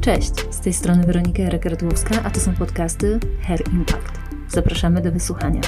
Cześć, 0.00 0.32
z 0.50 0.60
tej 0.60 0.72
strony 0.72 1.06
Weronika 1.06 1.42
Jarek-Radłowska, 1.42 2.20
a 2.24 2.30
to 2.30 2.40
są 2.40 2.54
podcasty 2.54 3.20
Hair 3.42 3.68
Impact. 3.72 4.18
Zapraszamy 4.48 5.00
do 5.00 5.12
wysłuchania. 5.12 5.60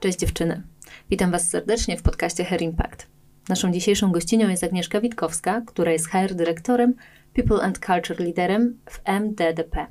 Cześć 0.00 0.18
dziewczyny. 0.18 0.62
Witam 1.10 1.30
Was 1.30 1.48
serdecznie 1.48 1.96
w 1.96 2.02
podcaście 2.02 2.44
Hair 2.44 2.62
Impact. 2.62 3.06
Naszą 3.48 3.72
dzisiejszą 3.72 4.12
gościnią 4.12 4.48
jest 4.48 4.64
Agnieszka 4.64 5.00
Witkowska, 5.00 5.62
która 5.66 5.92
jest 5.92 6.08
HR 6.08 6.34
dyrektorem, 6.34 6.94
People 7.34 7.62
and 7.62 7.78
Culture 7.78 8.20
Liderem 8.20 8.78
w 8.90 9.00
MDDP. 9.04 9.86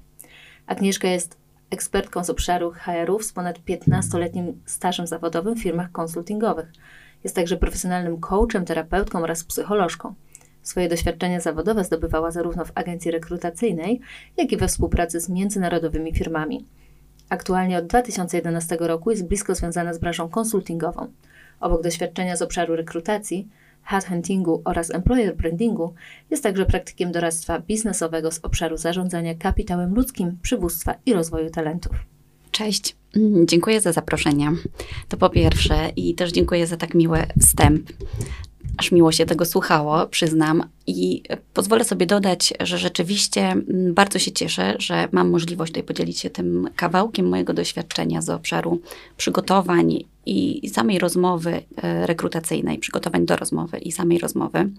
Agnieszka 0.68 1.08
jest 1.08 1.38
ekspertką 1.70 2.24
z 2.24 2.30
obszaru 2.30 2.72
HR-ów 2.72 3.26
z 3.26 3.34
ponad 3.34 3.60
15-letnim 3.60 4.54
stażem 4.66 5.08
zawodowym 5.08 5.56
w 5.56 5.64
firmach 5.64 5.92
konsultingowych. 5.92 6.72
Jest 7.24 7.36
także 7.36 7.58
profesjonalnym 7.58 8.20
coachem, 8.20 8.66
terapeutką 8.66 9.20
oraz 9.20 9.44
psycholożką. 9.44 10.14
Swoje 10.68 10.90
doświadczenia 10.90 11.40
zawodowe 11.40 11.84
zdobywała 11.84 12.32
zarówno 12.32 12.66
w 12.66 12.72
agencji 12.76 13.12
rekrutacyjnej, 13.12 14.00
jak 14.38 14.52
i 14.52 14.58
we 14.58 14.68
współpracy 14.68 15.20
z 15.20 15.30
międzynarodowymi 15.30 16.14
firmami. 16.14 16.66
Aktualnie 17.30 17.78
od 17.78 17.88
2011 17.88 18.78
roku 18.80 19.12
jest 19.12 19.28
blisko 19.28 19.56
związana 19.56 19.94
z 19.94 19.98
branżą 19.98 20.30
konsultingową. 20.30 21.08
Obok 21.60 21.84
doświadczenia 21.84 22.36
z 22.36 22.42
obszaru 22.42 22.76
rekrutacji, 22.76 23.48
headhuntingu 23.84 24.62
oraz 24.66 24.92
employer 24.92 25.36
brandingu, 25.36 25.94
jest 26.30 26.44
także 26.44 26.66
praktykiem 26.66 27.12
doradztwa 27.12 27.60
biznesowego 27.60 28.32
z 28.32 28.40
obszaru 28.40 28.78
zarządzania 28.78 29.36
kapitałem 29.36 29.96
ludzkim, 29.96 30.38
przywództwa 30.42 30.96
i 31.06 31.14
rozwoju 31.14 31.50
talentów. 31.50 31.92
Cześć, 32.52 32.96
mm, 33.16 33.48
dziękuję 33.48 33.82
za 33.82 33.92
zaproszenie. 33.92 34.52
To 35.08 35.18
po 35.18 35.30
pierwsze 35.30 35.90
i 35.96 36.16
też 36.16 36.32
dziękuję 36.32 36.68
za 36.68 36.78
tak 36.78 36.94
miły 36.94 37.20
wstęp 37.42 37.90
aż 38.78 38.92
miło 38.92 39.12
się 39.12 39.26
tego 39.26 39.46
słuchało, 39.46 40.08
przyznam. 40.08 40.64
I 40.88 41.24
pozwolę 41.54 41.84
sobie 41.84 42.06
dodać, 42.06 42.54
że 42.60 42.78
rzeczywiście 42.78 43.42
mm, 43.42 43.94
bardzo 43.94 44.20
się 44.20 44.32
cieszę, 44.32 44.76
że 44.80 45.08
mam 45.12 45.30
możliwość 45.30 45.72
tutaj 45.72 45.84
podzielić 45.84 46.20
się 46.20 46.30
tym 46.30 46.70
kawałkiem 46.76 47.30
mojego 47.30 47.54
doświadczenia 47.54 48.22
z 48.22 48.30
obszaru 48.30 48.82
przygotowań 49.18 50.04
i 50.26 50.70
samej 50.70 51.00
rozmowy 51.00 51.64
e, 51.84 52.08
rekrutacyjnej, 52.08 52.78
przygotowań 52.78 53.26
do 53.26 53.36
rozmowy 53.36 53.78
i 53.78 53.92
samej 53.92 54.18
rozmowy, 54.18 54.70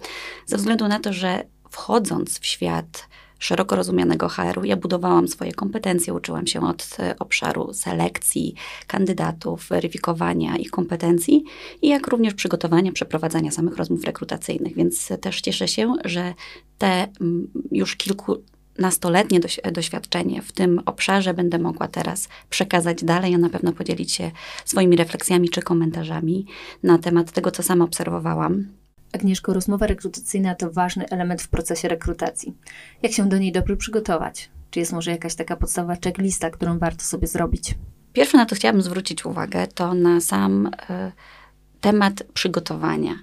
ze 0.46 0.56
względu 0.56 0.88
na 0.88 1.00
to, 1.00 1.12
że 1.12 1.44
wchodząc 1.70 2.38
w 2.38 2.46
świat 2.46 3.08
szeroko 3.38 3.76
rozumianego 3.76 4.28
HR-u. 4.28 4.64
Ja 4.64 4.76
budowałam 4.76 5.28
swoje 5.28 5.52
kompetencje, 5.52 6.14
uczyłam 6.14 6.46
się 6.46 6.60
od 6.60 6.96
e, 6.98 7.18
obszaru 7.18 7.74
selekcji 7.74 8.54
kandydatów, 8.86 9.68
weryfikowania 9.68 10.56
ich 10.56 10.70
kompetencji 10.70 11.44
i 11.82 11.88
jak 11.88 12.06
również 12.06 12.34
przygotowania, 12.34 12.92
przeprowadzania 12.92 13.50
samych 13.50 13.76
rozmów 13.76 14.04
rekrutacyjnych. 14.04 14.74
Więc 14.74 15.08
też 15.20 15.40
cieszę 15.40 15.68
się, 15.68 15.94
że 16.04 16.34
te 16.78 17.08
już 17.72 17.96
kilku 17.96 18.36
nastoletnie 18.78 19.40
doświadczenie 19.72 20.42
w 20.42 20.52
tym 20.52 20.80
obszarze 20.86 21.34
będę 21.34 21.58
mogła 21.58 21.88
teraz 21.88 22.28
przekazać 22.50 23.04
dalej, 23.04 23.34
a 23.34 23.38
na 23.38 23.50
pewno 23.50 23.72
podzielić 23.72 24.12
się 24.12 24.30
swoimi 24.64 24.96
refleksjami 24.96 25.48
czy 25.48 25.62
komentarzami 25.62 26.46
na 26.82 26.98
temat 26.98 27.32
tego, 27.32 27.50
co 27.50 27.62
sama 27.62 27.84
obserwowałam 27.84 28.66
Agnieszko, 29.12 29.52
rozmowa 29.52 29.86
rekrutacyjna 29.86 30.54
to 30.54 30.70
ważny 30.70 31.08
element 31.08 31.42
w 31.42 31.48
procesie 31.48 31.88
rekrutacji. 31.88 32.54
Jak 33.02 33.12
się 33.12 33.28
do 33.28 33.38
niej 33.38 33.52
dobrze 33.52 33.76
przygotować? 33.76 34.50
Czy 34.70 34.80
jest 34.80 34.92
może 34.92 35.10
jakaś 35.10 35.34
taka 35.34 35.56
podstawowa 35.56 35.96
checklista, 36.04 36.50
którą 36.50 36.78
warto 36.78 37.04
sobie 37.04 37.26
zrobić? 37.26 37.74
Pierwsze, 38.12 38.38
na 38.38 38.46
to 38.46 38.54
chciałabym 38.54 38.82
zwrócić 38.82 39.26
uwagę, 39.26 39.66
to 39.66 39.94
na 39.94 40.20
sam 40.20 40.66
y, 40.66 40.70
temat 41.80 42.22
przygotowania. 42.34 43.14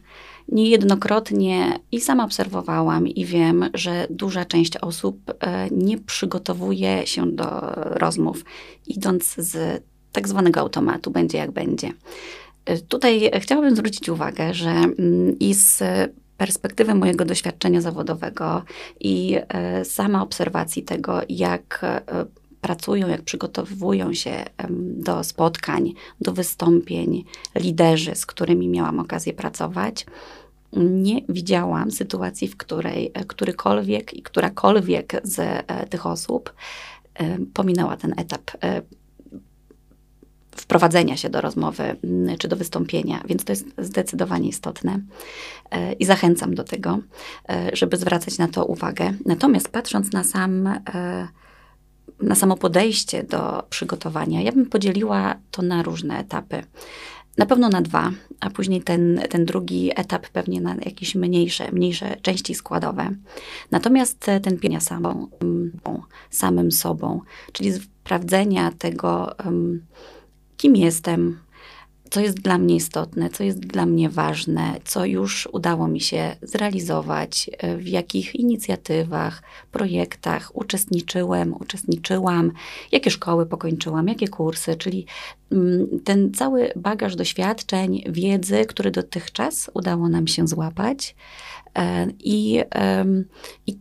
Niejednokrotnie 0.47 1.79
i 1.91 2.01
sama 2.01 2.25
obserwowałam 2.25 3.07
i 3.07 3.25
wiem, 3.25 3.69
że 3.73 4.07
duża 4.09 4.45
część 4.45 4.77
osób 4.77 5.29
y, 5.29 5.33
nie 5.71 5.97
przygotowuje 5.97 7.07
się 7.07 7.31
do 7.31 7.61
rozmów, 7.75 8.45
idąc 8.87 9.35
z 9.37 9.83
tak 10.11 10.27
zwanego 10.27 10.59
automatu, 10.59 11.11
będzie 11.11 11.37
jak 11.37 11.51
będzie. 11.51 11.91
Tutaj 12.87 13.31
chciałabym 13.39 13.75
zwrócić 13.75 14.09
uwagę, 14.09 14.53
że 14.53 14.69
mm, 14.69 15.39
i 15.39 15.53
z 15.53 15.83
perspektywy 16.37 16.95
mojego 16.95 17.25
doświadczenia 17.25 17.81
zawodowego 17.81 18.63
i 18.99 19.37
e, 19.49 19.85
sama 19.85 20.23
obserwacji 20.23 20.83
tego, 20.83 21.21
jak 21.29 21.79
e, 21.83 22.01
pracują, 22.61 23.07
jak 23.07 23.21
przygotowują 23.21 24.13
się 24.13 24.45
do 24.97 25.23
spotkań, 25.23 25.93
do 26.21 26.33
wystąpień 26.33 27.23
liderzy, 27.55 28.15
z 28.15 28.25
którymi 28.25 28.67
miałam 28.67 28.99
okazję 28.99 29.33
pracować, 29.33 30.05
nie 30.73 31.21
widziałam 31.29 31.91
sytuacji, 31.91 32.47
w 32.47 32.57
której 32.57 33.11
e, 33.13 33.25
którykolwiek 33.25 34.13
i 34.13 34.21
którakolwiek 34.21 35.21
z 35.23 35.65
tych 35.89 36.05
osób 36.05 36.53
pominęła 37.53 37.97
ten 37.97 38.13
etap 38.17 38.51
wprowadzenia 40.55 41.17
się 41.17 41.29
do 41.29 41.41
rozmowy 41.41 41.83
mm, 42.03 42.37
czy 42.37 42.47
do 42.47 42.55
wystąpienia, 42.55 43.23
więc 43.27 43.43
to 43.43 43.51
jest 43.51 43.65
zdecydowanie 43.77 44.49
istotne 44.49 44.99
e, 45.71 45.93
i 45.93 46.05
zachęcam 46.05 46.55
do 46.55 46.63
tego, 46.63 46.99
e, 47.49 47.69
żeby 47.73 47.97
zwracać 47.97 48.37
na 48.37 48.47
to 48.47 48.65
uwagę. 48.65 49.13
Natomiast 49.25 49.69
patrząc 49.69 50.11
na 50.11 50.23
sam 50.23 50.67
e, 50.67 51.27
na 52.21 52.35
samo 52.35 52.57
podejście 52.57 53.23
do 53.23 53.63
przygotowania, 53.69 54.41
ja 54.41 54.51
bym 54.51 54.65
podzieliła 54.65 55.35
to 55.51 55.61
na 55.61 55.83
różne 55.83 56.19
etapy. 56.19 56.63
Na 57.37 57.45
pewno 57.45 57.69
na 57.69 57.81
dwa, 57.81 58.11
a 58.39 58.49
później 58.49 58.81
ten, 58.81 59.21
ten 59.29 59.45
drugi 59.45 59.91
etap 59.95 60.29
pewnie 60.29 60.61
na 60.61 60.75
jakieś 60.75 61.15
mniejsze, 61.15 61.71
mniejsze 61.71 62.15
części 62.21 62.55
składowe. 62.55 63.09
Natomiast 63.71 64.25
ten 64.43 64.59
pienia 64.59 64.79
samą, 64.79 65.27
samym 66.29 66.71
sobą, 66.71 67.21
czyli 67.51 67.73
sprawdzenia 67.73 68.71
tego, 68.71 69.35
kim 70.57 70.75
jestem, 70.75 71.39
co 72.09 72.19
jest 72.19 72.39
dla 72.39 72.57
mnie 72.57 72.75
istotne, 72.75 73.29
co 73.29 73.43
jest 73.43 73.59
dla 73.59 73.85
mnie 73.85 74.09
ważne, 74.09 74.73
co 74.85 75.05
już 75.05 75.49
udało 75.51 75.87
mi 75.87 76.01
się 76.01 76.35
zrealizować, 76.41 77.49
e, 77.57 77.77
w 77.77 77.87
jakich 77.87 78.35
inicjatywach, 78.35 79.43
projektach 79.71 80.55
uczestniczyłem, 80.55 81.53
uczestniczyłam, 81.53 82.51
jakie 82.91 83.11
szkoły 83.11 83.45
pokończyłam, 83.45 84.07
jakie 84.07 84.27
kursy, 84.27 84.75
czyli 84.75 85.05
mm, 85.51 85.87
ten 86.03 86.33
cały 86.33 86.71
bagaż 86.75 87.15
doświadczeń, 87.15 88.03
wiedzy, 88.09 88.65
który 88.65 88.91
dotychczas 88.91 89.71
udało 89.73 90.09
nam 90.09 90.27
się 90.27 90.47
złapać 90.47 91.15
e, 91.75 92.07
i, 92.19 92.61
i 93.67 93.77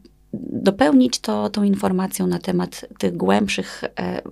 dopełnić 0.53 1.19
to 1.19 1.51
tą 1.51 1.63
informacją 1.63 2.27
na 2.27 2.39
temat 2.39 2.87
tych 2.99 3.17
głębszych 3.17 3.85
e, 3.85 4.23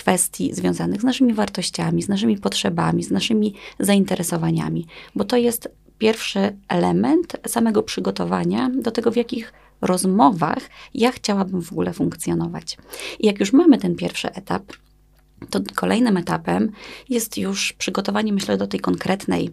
kwestii 0.00 0.54
związanych 0.54 1.00
z 1.00 1.04
naszymi 1.04 1.34
wartościami, 1.34 2.02
z 2.02 2.08
naszymi 2.08 2.38
potrzebami, 2.38 3.04
z 3.04 3.10
naszymi 3.10 3.54
zainteresowaniami, 3.78 4.86
bo 5.14 5.24
to 5.24 5.36
jest 5.36 5.68
pierwszy 5.98 6.56
element 6.68 7.36
samego 7.46 7.82
przygotowania 7.82 8.70
do 8.70 8.90
tego, 8.90 9.10
w 9.10 9.16
jakich 9.16 9.52
rozmowach 9.80 10.62
ja 10.94 11.12
chciałabym 11.12 11.62
w 11.62 11.72
ogóle 11.72 11.92
funkcjonować. 11.92 12.78
I 13.18 13.26
jak 13.26 13.40
już 13.40 13.52
mamy 13.52 13.78
ten 13.78 13.96
pierwszy 13.96 14.32
etap, 14.32 14.62
to 15.50 15.60
kolejnym 15.74 16.16
etapem 16.16 16.72
jest 17.08 17.38
już 17.38 17.72
przygotowanie, 17.72 18.32
myślę, 18.32 18.56
do 18.56 18.66
tej 18.66 18.80
konkretnej 18.80 19.50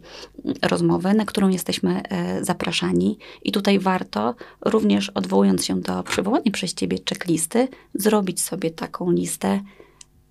rozmowy, 0.62 1.14
na 1.14 1.26
którą 1.26 1.50
jesteśmy 1.50 2.02
e, 2.04 2.44
zapraszani. 2.46 3.18
I 3.44 3.52
tutaj 3.52 3.80
warto, 3.80 4.36
również 4.66 5.10
odwołując 5.10 5.66
się 5.66 5.82
do 5.82 6.04
przywołanej 6.04 6.52
przez 6.52 6.74
Ciebie 6.74 6.98
checklisty, 7.10 7.68
zrobić 7.94 8.42
sobie 8.42 8.72
taką 8.72 9.12
listę 9.12 9.62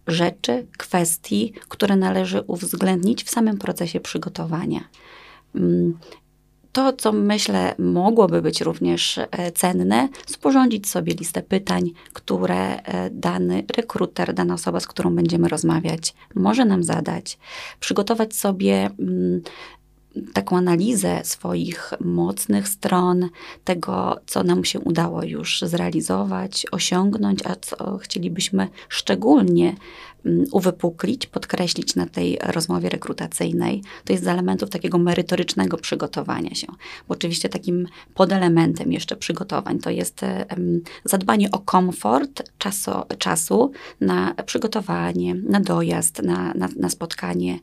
rzeczy, 0.07 0.67
kwestii, 0.79 1.53
które 1.69 1.97
należy 1.97 2.41
uwzględnić 2.41 3.25
w 3.25 3.31
samym 3.31 3.59
procesie 3.59 4.01
przygotowania. 4.01 4.81
Mm, 5.55 5.99
to, 6.73 6.93
co 6.93 7.13
myślę 7.13 7.75
mogłoby 7.79 8.43
być 8.43 8.61
również 8.61 9.19
e, 9.19 9.53
cenne, 9.53 10.09
sporządzić 10.27 10.89
sobie 10.89 11.15
listę 11.15 11.43
pytań, 11.43 11.91
które 12.13 12.77
e, 12.77 13.11
dany 13.11 13.65
rekruter, 13.77 14.35
dana 14.35 14.55
osoba, 14.55 14.81
z 14.81 14.87
którą 14.87 15.15
będziemy 15.15 15.49
rozmawiać, 15.49 16.15
może 16.35 16.65
nam 16.65 16.83
zadać, 16.83 17.39
przygotować 17.81 18.37
sobie 18.37 18.91
mm, 18.99 19.41
taką 20.33 20.57
analizę 20.57 21.21
swoich 21.25 21.93
mocnych 22.01 22.69
stron, 22.69 23.29
tego, 23.65 24.21
co 24.27 24.43
nam 24.43 24.65
się 24.65 24.81
udało 24.81 25.23
już 25.23 25.61
zrealizować, 25.63 26.67
osiągnąć, 26.73 27.47
a 27.47 27.57
co 27.57 27.99
chcielibyśmy 27.99 28.69
szczególnie 28.89 29.77
mm, 30.25 30.45
uwypuklić, 30.53 31.27
podkreślić 31.27 31.95
na 31.95 32.07
tej 32.07 32.39
rozmowie 32.43 32.89
rekrutacyjnej. 32.89 33.83
To 34.05 34.13
jest 34.13 34.25
z 34.25 34.29
elementów 34.29 34.71
takiego 34.71 34.99
merytorycznego 34.99 35.77
przygotowania 35.77 36.55
się. 36.55 36.67
Bo 37.09 37.15
oczywiście 37.15 37.49
takim 37.49 37.87
podelementem 38.15 38.93
jeszcze 38.93 39.17
przygotowań 39.17 39.79
to 39.79 39.91
jest 39.91 40.21
zadbanie 41.05 41.51
o 41.51 41.59
komfort 41.59 42.43
czasu, 42.59 42.91
czasu 43.19 43.73
na 44.01 44.35
przygotowanie, 44.47 45.35
na 45.35 45.61
dojazd, 45.61 46.23
na, 46.23 46.55
na, 46.55 46.69
na 46.77 46.89
spotkanie, 46.89 47.59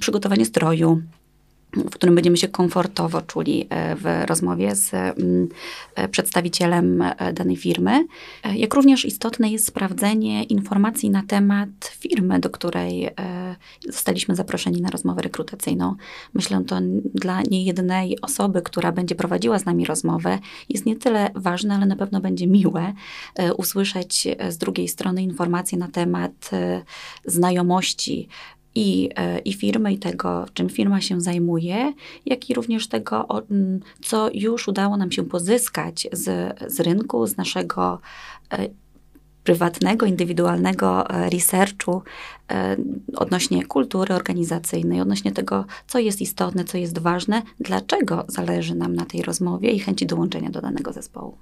przygotowanie 0.00 0.44
stroju, 0.44 1.02
w 1.72 1.90
którym 1.90 2.14
będziemy 2.14 2.36
się 2.36 2.48
komfortowo 2.48 3.22
czuli 3.22 3.66
e, 3.70 3.96
w 3.96 4.04
rozmowie 4.26 4.76
z 4.76 4.94
mm, 4.94 5.48
e, 5.94 6.08
przedstawicielem 6.08 7.02
e, 7.02 7.32
danej 7.32 7.56
firmy. 7.56 8.06
Jak 8.54 8.74
również 8.74 9.04
istotne 9.04 9.50
jest 9.50 9.66
sprawdzenie 9.66 10.44
informacji 10.44 11.10
na 11.10 11.22
temat 11.22 11.68
firmy, 11.98 12.40
do 12.40 12.50
której 12.50 13.10
zostaliśmy 13.88 14.36
zaproszeni 14.36 14.80
na 14.80 14.90
rozmowę 14.90 15.22
rekrutacyjną. 15.22 15.94
Myślę, 16.34 16.64
to 16.64 16.78
dla 17.14 17.42
niejednej 17.42 18.20
osoby, 18.20 18.62
która 18.62 18.92
będzie 18.92 19.14
prowadziła 19.14 19.58
z 19.58 19.64
nami 19.64 19.84
rozmowę, 19.84 20.38
jest 20.68 20.86
nie 20.86 20.96
tyle 20.96 21.30
ważne, 21.34 21.74
ale 21.74 21.86
na 21.86 21.96
pewno 21.96 22.20
będzie 22.20 22.46
miłe 22.46 22.92
usłyszeć 23.56 24.28
z 24.48 24.58
drugiej 24.58 24.88
strony 24.88 25.22
informacje 25.22 25.78
na 25.78 25.88
temat 25.88 26.50
znajomości 27.26 28.28
i, 28.74 29.10
e, 29.16 29.38
i 29.38 29.52
firmy, 29.52 29.92
i 29.92 29.98
tego, 29.98 30.46
czym 30.54 30.68
firma 30.68 31.00
się 31.00 31.20
zajmuje, 31.20 31.92
jak 32.26 32.50
i 32.50 32.54
również 32.54 32.88
tego, 32.88 33.26
co 34.02 34.30
już 34.34 34.68
udało 34.68 34.96
nam 34.96 35.12
się 35.12 35.24
pozyskać 35.24 36.08
z, 36.12 36.56
z 36.72 36.80
rynku, 36.80 37.26
z 37.26 37.36
naszego 37.36 38.00
e, 38.52 38.68
prywatnego, 39.44 40.06
indywidualnego 40.06 41.10
e, 41.10 41.30
researchu 41.30 42.02
odnośnie 43.16 43.66
kultury 43.66 44.14
organizacyjnej, 44.14 45.00
odnośnie 45.00 45.32
tego, 45.32 45.64
co 45.86 45.98
jest 45.98 46.20
istotne, 46.20 46.64
co 46.64 46.78
jest 46.78 46.98
ważne, 46.98 47.42
dlaczego 47.60 48.24
zależy 48.28 48.74
nam 48.74 48.94
na 48.94 49.04
tej 49.04 49.22
rozmowie 49.22 49.70
i 49.70 49.78
chęci 49.78 50.06
dołączenia 50.06 50.50
do 50.50 50.60
danego 50.60 50.92
zespołu. 50.92 51.38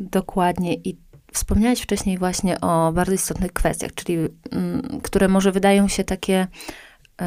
Dokładnie. 0.00 0.74
I 0.74 0.96
Wspomniałeś 1.32 1.80
wcześniej 1.80 2.18
właśnie 2.18 2.60
o 2.60 2.92
bardzo 2.92 3.12
istotnych 3.12 3.52
kwestiach, 3.52 3.94
czyli 3.94 4.16
mm, 4.52 5.00
które 5.02 5.28
może 5.28 5.52
wydają 5.52 5.88
się 5.88 6.04
takie, 6.04 6.46
y, 7.22 7.24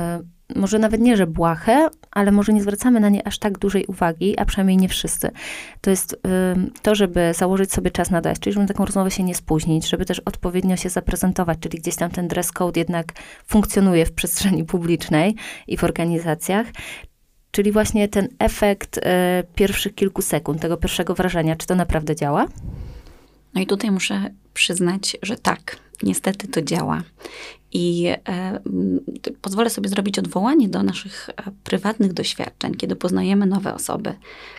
może 0.55 0.79
nawet 0.79 1.01
nie, 1.01 1.17
że 1.17 1.27
błahe, 1.27 1.89
ale 2.11 2.31
może 2.31 2.53
nie 2.53 2.61
zwracamy 2.61 2.99
na 2.99 3.09
nie 3.09 3.27
aż 3.27 3.39
tak 3.39 3.57
dużej 3.57 3.85
uwagi, 3.85 4.39
a 4.39 4.45
przynajmniej 4.45 4.77
nie 4.77 4.89
wszyscy. 4.89 5.31
To 5.81 5.89
jest 5.89 6.13
y, 6.13 6.17
to, 6.81 6.95
żeby 6.95 7.33
założyć 7.35 7.73
sobie 7.73 7.91
czas 7.91 8.09
na 8.09 8.21
dojazd, 8.21 8.41
czyli 8.41 8.53
żeby 8.53 8.67
taką 8.67 8.85
rozmowę 8.85 9.11
się 9.11 9.23
nie 9.23 9.35
spóźnić, 9.35 9.89
żeby 9.89 10.05
też 10.05 10.19
odpowiednio 10.19 10.77
się 10.77 10.89
zaprezentować, 10.89 11.59
czyli 11.59 11.79
gdzieś 11.79 11.95
tam 11.95 12.11
ten 12.11 12.27
dress 12.27 12.51
code 12.51 12.79
jednak 12.79 13.13
funkcjonuje 13.47 14.05
w 14.05 14.11
przestrzeni 14.11 14.63
publicznej 14.63 15.35
i 15.67 15.77
w 15.77 15.83
organizacjach. 15.83 16.67
Czyli 17.51 17.71
właśnie 17.71 18.07
ten 18.07 18.27
efekt 18.39 18.97
y, 18.97 19.01
pierwszych 19.55 19.95
kilku 19.95 20.21
sekund, 20.21 20.61
tego 20.61 20.77
pierwszego 20.77 21.15
wrażenia, 21.15 21.55
czy 21.55 21.67
to 21.67 21.75
naprawdę 21.75 22.15
działa? 22.15 22.47
No 23.55 23.61
i 23.61 23.67
tutaj 23.67 23.91
muszę 23.91 24.29
przyznać, 24.53 25.17
że 25.21 25.35
tak, 25.35 25.77
niestety 26.03 26.47
to 26.47 26.61
działa. 26.61 27.03
I 27.75 28.07
e, 28.27 28.59
pozwolę 29.41 29.69
sobie 29.69 29.89
zrobić 29.89 30.19
odwołanie 30.19 30.69
do 30.69 30.83
naszych 30.83 31.29
e, 31.29 31.33
prywatnych 31.63 32.13
doświadczeń, 32.13 32.75
kiedy 32.75 32.95
poznajemy 32.95 33.45
nowe 33.45 33.73
osoby. 33.73 34.13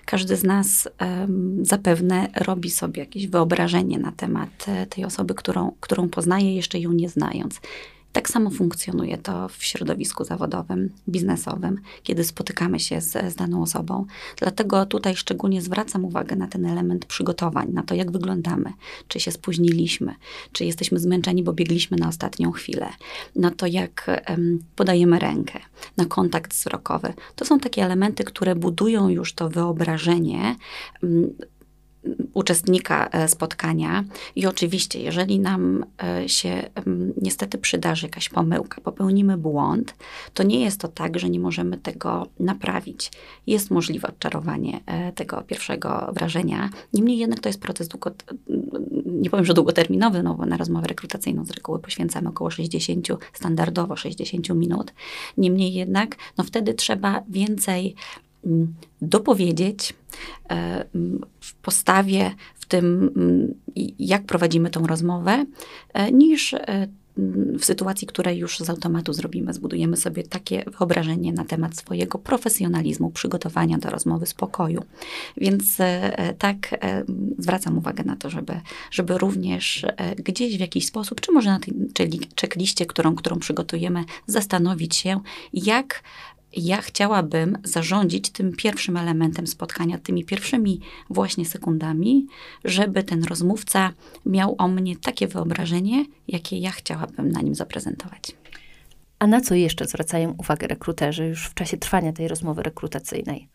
Każdy 0.05 0.37
z 0.37 0.45
nas 0.45 0.87
e, 0.87 1.29
zapewne 1.63 2.29
robi 2.37 2.71
sobie 2.71 3.01
jakieś 3.01 3.27
wyobrażenie 3.27 3.99
na 3.99 4.13
temat 4.13 4.65
e, 4.69 4.87
tej 4.87 5.05
osoby, 5.05 5.35
którą, 5.35 5.73
którą 5.81 6.09
poznaje, 6.09 6.55
jeszcze 6.55 6.79
ją 6.79 6.93
nie 6.93 7.09
znając. 7.09 7.61
Tak 8.15 8.29
samo 8.29 8.51
funkcjonuje 8.51 9.19
to 9.19 9.49
w 9.49 9.65
środowisku 9.65 10.25
zawodowym, 10.25 10.91
biznesowym, 11.09 11.81
kiedy 12.03 12.25
spotykamy 12.25 12.81
się 12.81 13.01
z, 13.01 13.33
z 13.33 13.35
daną 13.35 13.63
osobą. 13.63 14.07
Dlatego 14.37 14.87
tutaj 14.87 15.17
szczególnie 15.17 15.63
zwracam 15.63 16.05
uwagę 16.05 16.37
na 16.37 16.47
ten 16.47 16.67
element 16.67 17.07
przygotowań, 17.07 17.73
na 17.73 17.83
to, 17.83 17.95
jak 17.95 18.11
wyglądamy, 18.11 18.73
czy 19.09 19.21
się 19.21 19.33
spóźniliśmy, 19.33 20.15
czy 20.53 20.65
jesteśmy 20.65 20.99
zmęczeni, 20.99 21.43
bo 21.43 21.53
biegliśmy 21.53 21.97
na 21.97 22.09
ostatnią 22.09 22.53
chwilę, 22.53 22.89
na 23.37 23.51
to, 23.51 23.67
jak 23.67 24.11
um, 24.29 24.59
podajemy 24.77 25.19
rękę, 25.19 25.61
na 25.97 26.05
kontakt 26.05 26.53
wzrokowy. 26.53 27.15
To 27.37 27.45
są 27.45 27.61
takie 27.61 27.85
elementy, 27.85 28.25
które 28.25 28.55
budują 28.55 29.09
już 29.09 29.33
to 29.33 29.49
wyobrażenie 29.49 30.57
um, 31.03 31.35
uczestnika 32.35 33.09
e, 33.09 33.29
spotkania. 33.29 34.05
I 34.37 34.47
oczywiście, 34.47 35.01
jeżeli 35.01 35.41
nam 35.41 35.85
e, 36.03 36.29
się 36.29 36.71
niestety 37.23 37.59
przydarzy 37.59 38.07
jakaś 38.07 38.29
pomyłka, 38.29 38.81
popełnimy 38.81 39.37
błąd, 39.37 39.95
to 40.35 40.43
nie 40.43 40.61
jest 40.61 40.81
to 40.81 40.89
tak, 40.89 41.19
że 41.19 41.31
nie 41.31 41.41
możemy 41.41 41.79
tego 41.79 42.27
naprawić. 42.41 43.11
Jest 43.47 43.71
możliwe 43.71 44.09
odczarowanie 44.09 44.81
e, 44.87 45.13
tego 45.13 45.43
pierwszego 45.43 46.13
wrażenia. 46.15 46.71
Niemniej 46.93 47.19
jednak 47.19 47.41
to 47.41 47.49
jest 47.49 47.61
proces 47.61 47.89
długo, 47.89 48.11
nie 49.07 49.31
powiem, 49.31 49.45
że 49.45 49.55
długoterminowy, 49.55 50.23
no 50.23 50.35
bo 50.35 50.47
na 50.47 50.57
rozmowę 50.57 50.87
rekrutacyjną 50.87 51.45
z 51.45 51.51
reguły 51.51 51.79
poświęcamy 51.79 52.29
około 52.29 52.51
60, 52.51 53.09
standardowo 53.33 53.97
60 53.97 54.49
minut. 54.49 54.93
Niemniej 55.39 55.75
jednak, 55.75 56.17
no 56.39 56.45
wtedy 56.45 56.75
trzeba 56.75 57.23
więcej 57.29 57.95
dopowiedzieć 59.03 59.95
e, 60.51 60.85
w 61.41 61.55
postawie, 61.55 62.35
w 62.55 62.67
tym, 62.67 63.11
jak 63.99 64.25
prowadzimy 64.25 64.71
tą 64.71 64.87
rozmowę, 64.87 65.47
e, 65.93 66.13
niż 66.13 66.55
e, 66.55 66.89
w 67.59 67.65
sytuacji, 67.65 68.07
której 68.07 68.39
już 68.39 68.59
z 68.59 68.71
automatu 68.71 69.13
zrobimy, 69.13 69.53
zbudujemy 69.53 69.97
sobie 69.97 70.23
takie 70.23 70.65
wyobrażenie 70.79 71.33
na 71.33 71.45
temat 71.45 71.77
swojego 71.77 72.19
profesjonalizmu, 72.19 73.11
przygotowania 73.11 73.79
do 73.79 73.91
rozmowy, 73.91 74.27
spokoju. 74.27 74.83
Więc 75.37 75.77
tak 76.39 76.81
zwracam 77.39 77.79
uwagę 77.79 78.05
na 78.05 78.17
to, 78.17 78.31
żeby, 78.31 78.61
żeby 78.91 79.19
również 79.19 79.87
gdzieś 80.17 80.57
w 80.57 80.61
jakiś 80.61 80.87
sposób, 80.87 81.21
czy 81.21 81.33
może 81.33 81.51
na 81.51 81.61
tej 81.95 82.21
checkliście, 82.41 82.87
którą, 82.87 83.15
którą 83.15 83.39
przygotujemy, 83.39 84.05
zastanowić 84.27 84.97
się, 84.97 85.21
jak 85.53 86.03
ja 86.57 86.83
chciałabym 86.83 87.59
zarządzić 87.65 88.31
tym 88.31 88.53
pierwszym 88.57 88.97
elementem 88.97 89.47
spotkania, 89.47 89.99
tymi 89.99 90.25
pierwszymi 90.25 90.81
właśnie 91.11 91.47
sekundami, 91.47 92.27
żeby 92.65 93.03
ten 93.03 93.25
rozmówca 93.25 93.93
miał 94.27 94.55
o 94.59 94.69
mnie 94.69 94.97
takie 94.97 95.29
wyobrażenie, 95.29 96.05
jakie 96.29 96.59
ja 96.59 96.71
chciałabym 96.71 97.33
na 97.33 97.41
nim 97.41 97.55
zaprezentować. 97.55 98.37
A 99.19 99.27
na 99.27 99.41
co 99.41 99.55
jeszcze 99.55 99.87
zwracają 99.87 100.35
uwagę 100.39 100.67
rekruterzy 100.67 101.27
już 101.27 101.47
w 101.47 101.55
czasie 101.55 101.77
trwania 101.77 102.13
tej 102.13 102.29
rozmowy 102.29 102.63
rekrutacyjnej? 102.63 103.49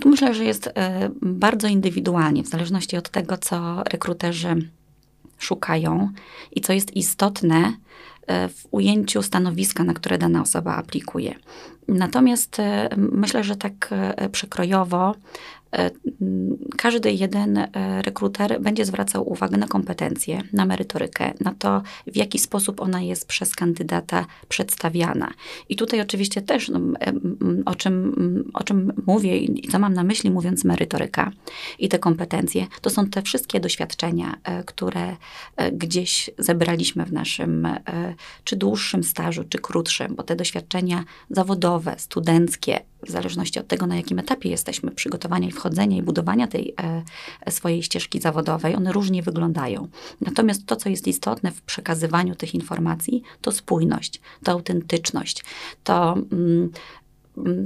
Tu 0.00 0.08
myślę, 0.08 0.34
że 0.34 0.44
jest 0.44 0.66
e, 0.74 1.10
bardzo 1.22 1.68
indywidualnie, 1.68 2.42
w 2.42 2.48
zależności 2.48 2.96
od 2.96 3.10
tego, 3.10 3.36
co 3.36 3.82
rekruterzy 3.92 4.70
szukają 5.38 6.08
i 6.52 6.60
co 6.60 6.72
jest 6.72 6.96
istotne 6.96 7.72
w 8.48 8.66
ujęciu 8.70 9.22
stanowiska, 9.22 9.84
na 9.84 9.94
które 9.94 10.18
dana 10.18 10.42
osoba 10.42 10.76
aplikuje. 10.76 11.34
Natomiast 11.88 12.60
e, 12.60 12.88
myślę, 12.96 13.44
że 13.44 13.56
tak 13.56 13.88
e, 13.92 14.28
przekrojowo 14.28 15.14
E, 15.76 15.90
każdy 16.76 17.12
jeden 17.12 17.68
rekruter 18.02 18.60
będzie 18.60 18.84
zwracał 18.84 19.32
uwagę 19.32 19.56
na 19.56 19.66
kompetencje, 19.66 20.42
na 20.52 20.66
merytorykę, 20.66 21.34
na 21.40 21.54
to, 21.54 21.82
w 22.06 22.16
jaki 22.16 22.38
sposób 22.38 22.80
ona 22.80 23.00
jest 23.00 23.28
przez 23.28 23.54
kandydata 23.54 24.26
przedstawiana. 24.48 25.30
I 25.68 25.76
tutaj 25.76 26.00
oczywiście 26.00 26.42
też, 26.42 26.68
no, 26.68 26.80
o, 27.66 27.74
czym, 27.74 28.50
o 28.54 28.64
czym 28.64 28.92
mówię 29.06 29.38
i 29.38 29.68
co 29.68 29.78
mam 29.78 29.94
na 29.94 30.04
myśli, 30.04 30.30
mówiąc 30.30 30.64
merytoryka 30.64 31.30
i 31.78 31.88
te 31.88 31.98
kompetencje, 31.98 32.66
to 32.80 32.90
są 32.90 33.06
te 33.06 33.22
wszystkie 33.22 33.60
doświadczenia, 33.60 34.36
które 34.66 35.16
gdzieś 35.72 36.30
zebraliśmy 36.38 37.04
w 37.04 37.12
naszym 37.12 37.68
czy 38.44 38.56
dłuższym 38.56 39.04
stażu, 39.04 39.44
czy 39.48 39.58
krótszym, 39.58 40.14
bo 40.14 40.22
te 40.22 40.36
doświadczenia 40.36 41.04
zawodowe, 41.30 41.71
studenckie, 41.96 42.80
w 43.06 43.10
zależności 43.10 43.60
od 43.60 43.66
tego, 43.66 43.86
na 43.86 43.96
jakim 43.96 44.18
etapie 44.18 44.48
jesteśmy 44.48 44.90
przygotowania 44.90 45.48
i 45.48 45.52
wchodzenia 45.52 45.96
i 45.96 46.02
budowania 46.02 46.46
tej 46.46 46.74
e, 47.46 47.52
swojej 47.52 47.82
ścieżki 47.82 48.20
zawodowej, 48.20 48.76
one 48.76 48.92
różnie 48.92 49.22
wyglądają. 49.22 49.88
Natomiast 50.20 50.66
to, 50.66 50.76
co 50.76 50.88
jest 50.88 51.06
istotne 51.06 51.50
w 51.50 51.62
przekazywaniu 51.62 52.34
tych 52.34 52.54
informacji, 52.54 53.22
to 53.40 53.52
spójność, 53.52 54.20
to 54.44 54.52
autentyczność, 54.52 55.44
to 55.84 56.12
mm, 56.12 56.30
mm 56.32 56.70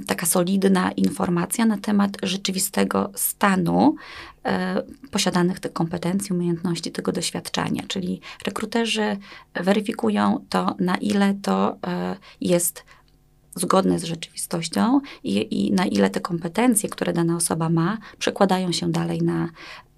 taka 0.06 0.26
solidna 0.26 0.92
informacja 0.92 1.66
na 1.66 1.78
temat 1.78 2.10
rzeczywistego 2.22 3.10
stanu 3.14 3.96
e, 4.44 4.82
posiadanych 5.10 5.60
tych 5.60 5.72
kompetencji, 5.72 6.34
umiejętności, 6.34 6.92
tego 6.92 7.12
doświadczenia. 7.12 7.82
Czyli 7.88 8.20
rekruterzy 8.44 9.16
weryfikują 9.54 10.44
to, 10.48 10.74
na 10.78 10.96
ile 10.96 11.34
to 11.42 11.76
e, 11.86 12.16
jest 12.40 12.84
zgodne 13.56 13.98
z 13.98 14.04
rzeczywistością 14.04 15.00
i, 15.24 15.66
i 15.66 15.72
na 15.72 15.86
ile 15.86 16.10
te 16.10 16.20
kompetencje, 16.20 16.88
które 16.88 17.12
dana 17.12 17.36
osoba 17.36 17.68
ma, 17.68 17.98
przekładają 18.18 18.72
się 18.72 18.92
dalej 18.92 19.22
na 19.22 19.48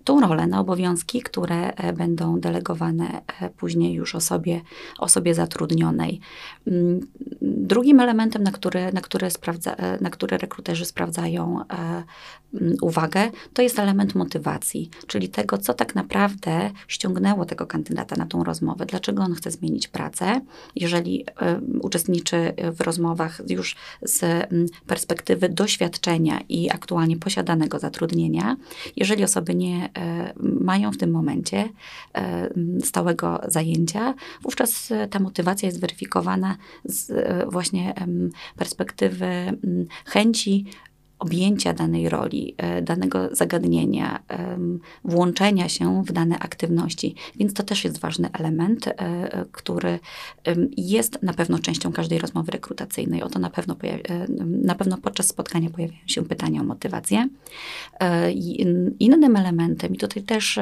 tą 0.08 0.20
rolę, 0.20 0.46
na 0.46 0.60
obowiązki, 0.60 1.22
które 1.22 1.74
e, 1.74 1.92
będą 1.92 2.40
delegowane 2.40 3.22
e, 3.40 3.50
później 3.50 3.94
już 3.94 4.14
osobie, 4.14 4.60
osobie 4.98 5.34
zatrudnionej. 5.34 6.20
Mm, 6.66 7.00
drugim 7.42 8.00
elementem, 8.00 8.42
na 8.42 8.52
który, 8.52 8.92
na 8.92 9.00
który, 9.00 9.30
sprawdza, 9.30 9.74
e, 9.74 9.98
na 10.00 10.10
który 10.10 10.38
rekruterzy 10.38 10.84
sprawdzają 10.84 11.58
mm, 12.54 12.76
uwagę, 12.82 13.30
to 13.52 13.62
jest 13.62 13.78
element 13.78 14.14
motywacji, 14.14 14.90
czyli 15.06 15.28
tego, 15.28 15.58
co 15.58 15.74
tak 15.74 15.94
naprawdę 15.94 16.70
ściągnęło 16.88 17.44
tego 17.44 17.66
kandydata 17.66 18.16
na 18.16 18.26
tą 18.26 18.44
rozmowę, 18.44 18.86
dlaczego 18.86 19.22
on 19.22 19.34
chce 19.34 19.50
zmienić 19.50 19.88
pracę, 19.88 20.40
jeżeli 20.76 21.26
uczestniczy 21.82 22.54
w 22.72 22.80
rozmowach 22.80 23.40
już 23.48 23.76
z 24.02 24.22
mm, 24.22 24.66
perspektywy 24.86 25.48
doświadczenia 25.48 26.40
i 26.48 26.70
aktualnie 26.70 27.16
posiadanego 27.16 27.78
zatrudnienia. 27.78 28.56
Jeżeli 28.96 29.24
osoby 29.24 29.54
nie 29.54 29.88
mają 30.60 30.92
w 30.92 30.96
tym 30.98 31.10
momencie 31.10 31.68
e, 32.14 32.50
stałego 32.84 33.40
zajęcia, 33.48 34.14
wówczas 34.42 34.92
ta 35.10 35.18
motywacja 35.18 35.66
jest 35.66 35.80
weryfikowana 35.80 36.56
z 36.84 37.10
e, 37.10 37.46
właśnie 37.50 37.94
perspektywy 38.56 39.28
chęci 40.04 40.66
objęcia 41.18 41.72
danej 41.72 42.08
roli, 42.08 42.54
e, 42.56 42.82
danego 42.82 43.28
zagadnienia, 43.32 44.22
włączenia 45.04 45.68
się 45.68 46.04
w 46.04 46.12
dane 46.12 46.38
aktywności. 46.38 47.14
Więc 47.36 47.54
to 47.54 47.62
też 47.62 47.84
jest 47.84 47.98
ważny 47.98 48.28
element, 48.32 48.86
e, 48.86 49.44
który 49.52 49.98
jest 50.76 51.22
na 51.22 51.32
pewno 51.32 51.58
częścią 51.58 51.92
każdej 51.92 52.18
rozmowy 52.18 52.52
rekrutacyjnej. 52.52 53.22
Oto 53.22 53.38
na 53.38 53.50
pewno, 53.50 53.76
e, 53.82 54.26
na 54.46 54.74
pewno 54.74 54.98
podczas 54.98 55.26
spotkania 55.26 55.70
pojawiają 55.70 56.00
się 56.06 56.24
pytania 56.24 56.60
o 56.60 56.64
motywację. 56.64 57.28
Innym 58.98 59.36
elementem, 59.36 59.94
i 59.94 59.98
tutaj 59.98 60.22
też 60.22 60.58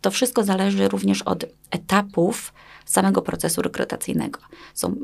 to 0.00 0.10
wszystko 0.10 0.44
zależy 0.44 0.88
również 0.88 1.22
od 1.22 1.44
etapów, 1.70 2.52
samego 2.86 3.22
procesu 3.22 3.62
rekrutacyjnego. 3.62 4.40
Są 4.74 4.96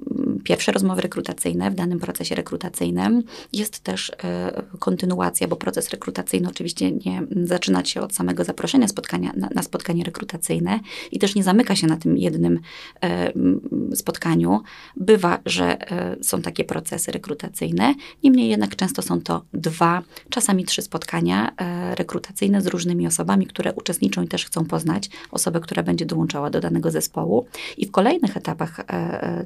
pierwsze 0.44 0.72
rozmowy 0.72 1.00
rekrutacyjne 1.00 1.70
w 1.70 1.74
danym 1.74 1.98
procesie 1.98 2.34
rekrutacyjnym. 2.34 3.22
Jest 3.52 3.80
też 3.80 4.12
e, 4.24 4.62
kontynuacja, 4.78 5.48
bo 5.48 5.56
proces 5.56 5.90
rekrutacyjny 5.90 6.48
oczywiście 6.48 6.92
nie 6.92 7.22
zaczyna 7.44 7.84
się 7.84 8.00
od 8.00 8.14
samego 8.14 8.44
zaproszenia 8.44 8.88
spotkania, 8.88 9.32
na, 9.36 9.48
na 9.54 9.62
spotkanie 9.62 10.04
rekrutacyjne 10.04 10.80
i 11.12 11.18
też 11.18 11.34
nie 11.34 11.42
zamyka 11.42 11.76
się 11.76 11.86
na 11.86 11.96
tym 11.96 12.18
jednym 12.18 12.60
e, 13.02 13.32
spotkaniu. 13.94 14.60
Bywa, 14.96 15.38
że 15.46 15.90
e, 15.90 16.16
są 16.22 16.42
takie 16.42 16.64
procesy 16.64 17.12
rekrutacyjne, 17.12 17.94
niemniej 18.24 18.48
jednak 18.48 18.76
często 18.76 19.02
są 19.02 19.20
to 19.20 19.44
dwa, 19.52 20.02
czasami 20.30 20.64
trzy 20.64 20.82
spotkania 20.82 21.52
rekrutacyjne 21.98 22.62
z 22.62 22.66
różnymi 22.66 23.06
osobami, 23.06 23.46
które 23.46 23.72
uczestniczą 23.72 24.22
i 24.22 24.28
też 24.28 24.44
chcą 24.44 24.64
poznać 24.64 25.10
osobę, 25.30 25.60
która 25.60 25.82
będzie 25.82 26.06
dołączała 26.06 26.50
do 26.50 26.60
danego 26.60 26.90
zespołu. 26.90 27.46
I 27.76 27.86
w 27.86 27.90
kolejnych 27.90 28.36
etapach 28.36 28.80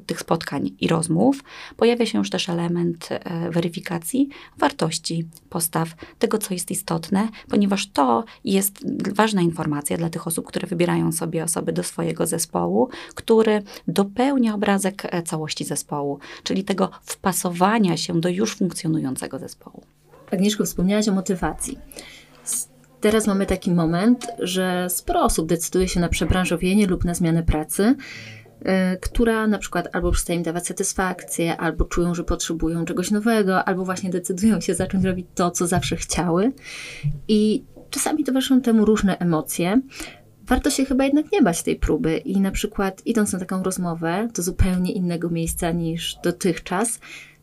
tych 0.05 0.19
spotkań 0.19 0.71
i 0.79 0.86
rozmów 0.87 1.43
pojawia 1.77 2.05
się 2.05 2.17
już 2.17 2.29
też 2.29 2.49
element 2.49 3.09
e, 3.11 3.49
weryfikacji 3.49 4.29
wartości 4.57 5.27
postaw, 5.49 5.95
tego, 6.19 6.37
co 6.37 6.53
jest 6.53 6.71
istotne, 6.71 7.29
ponieważ 7.49 7.87
to 7.87 8.23
jest 8.43 8.85
ważna 9.15 9.41
informacja 9.41 9.97
dla 9.97 10.09
tych 10.09 10.27
osób, 10.27 10.45
które 10.45 10.67
wybierają 10.67 11.11
sobie 11.11 11.43
osoby 11.43 11.73
do 11.73 11.83
swojego 11.83 12.25
zespołu, 12.25 12.89
który 13.15 13.63
dopełnia 13.87 14.55
obrazek 14.55 15.11
całości 15.25 15.65
zespołu, 15.65 16.19
czyli 16.43 16.63
tego 16.63 16.89
wpasowania 17.01 17.97
się 17.97 18.21
do 18.21 18.29
już 18.29 18.55
funkcjonującego 18.55 19.39
zespołu. 19.39 19.83
Agnieszko, 20.31 20.65
wspomniałaś 20.65 21.07
o 21.07 21.13
motywacji. 21.13 21.77
Teraz 23.01 23.27
mamy 23.27 23.45
taki 23.45 23.71
moment, 23.71 24.27
że 24.39 24.87
sporo 24.89 25.21
osób 25.21 25.47
decyduje 25.47 25.87
się 25.87 25.99
na 25.99 26.09
przebranżowienie 26.09 26.87
lub 26.87 27.05
na 27.05 27.13
zmianę 27.13 27.43
pracy, 27.43 27.95
która 29.01 29.47
na 29.47 29.57
przykład 29.57 29.87
albo 29.93 30.11
przestaje 30.11 30.37
im 30.37 30.43
dawać 30.43 30.67
satysfakcję, 30.67 31.57
albo 31.57 31.85
czują, 31.85 32.15
że 32.15 32.23
potrzebują 32.23 32.85
czegoś 32.85 33.11
nowego, 33.11 33.63
albo 33.63 33.85
właśnie 33.85 34.09
decydują 34.09 34.61
się 34.61 34.75
zacząć 34.75 35.05
robić 35.05 35.27
to, 35.35 35.51
co 35.51 35.67
zawsze 35.67 35.95
chciały. 35.95 36.51
I 37.27 37.63
czasami 37.89 38.23
towarzyszą 38.23 38.61
temu 38.61 38.85
różne 38.85 39.17
emocje. 39.17 39.81
Warto 40.47 40.69
się 40.69 40.85
chyba 40.85 41.03
jednak 41.03 41.31
nie 41.31 41.41
bać 41.41 41.63
tej 41.63 41.75
próby 41.75 42.17
i 42.17 42.41
na 42.41 42.51
przykład 42.51 43.01
idąc 43.05 43.33
na 43.33 43.39
taką 43.39 43.63
rozmowę 43.63 44.27
do 44.35 44.43
zupełnie 44.43 44.91
innego 44.91 45.29
miejsca 45.29 45.71
niż 45.71 46.17
dotychczas, 46.23 46.99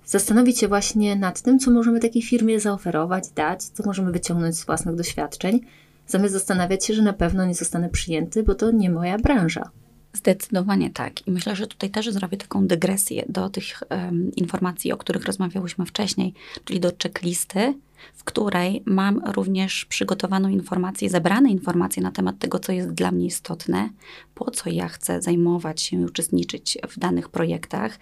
zastanowić 0.07 0.59
się 0.59 0.69
właśnie 0.69 1.17
nad 1.17 1.43
tym, 1.43 1.59
co 1.59 1.71
możemy 1.71 2.01
takiej 2.01 2.23
firmie 2.23 2.61
zaoferować, 2.61 3.31
dać, 3.31 3.63
co 3.63 3.83
możemy 3.87 4.13
wyciągnąć 4.13 4.57
z 4.57 4.65
własnych 4.65 4.95
doświadczeń, 4.95 5.61
zamiast 6.07 6.35
zastanawiać 6.35 6.87
się, 6.87 6.95
że 6.95 7.03
na 7.03 7.13
pewno 7.13 7.47
nie 7.47 7.55
zostanę 7.55 7.89
przyjęty, 7.89 8.43
bo 8.43 8.55
to 8.55 8.71
nie 8.71 8.91
moja 8.91 9.19
branża. 9.19 9.71
Zdecydowanie 10.15 10.91
tak. 10.91 11.27
I 11.29 11.31
myślę, 11.31 11.57
że 11.57 11.67
tutaj 11.67 11.91
też 11.91 12.11
zrobię 12.11 12.37
taką 12.37 12.67
dygresję 12.67 13.25
do 13.29 13.49
tych 13.49 13.83
um, 13.91 14.33
informacji, 14.37 14.93
o 14.93 14.97
których 14.97 15.25
rozmawiałyśmy 15.25 15.87
wcześniej, 15.87 16.35
czyli 16.65 16.81
do 16.81 16.93
checklisty, 17.03 17.75
w 18.15 18.25
której 18.25 18.83
mam 18.87 19.21
również 19.27 19.85
przygotowaną 19.85 20.49
informację, 20.49 21.11
zebrane 21.11 21.51
informacje 21.51 22.03
na 22.03 22.13
temat 22.13 22.39
tego, 22.39 22.59
co 22.59 22.73
jest 22.73 22.93
dla 22.93 23.13
mnie 23.13 23.27
istotne, 23.27 23.89
po 24.35 24.51
co 24.51 24.71
ja 24.71 24.89
chcę 24.89 25.23
zajmować 25.23 25.83
się 25.83 26.01
i 26.01 26.05
uczestniczyć 26.05 26.79
w 26.89 26.99
danych 26.99 27.29
projektach. 27.29 27.99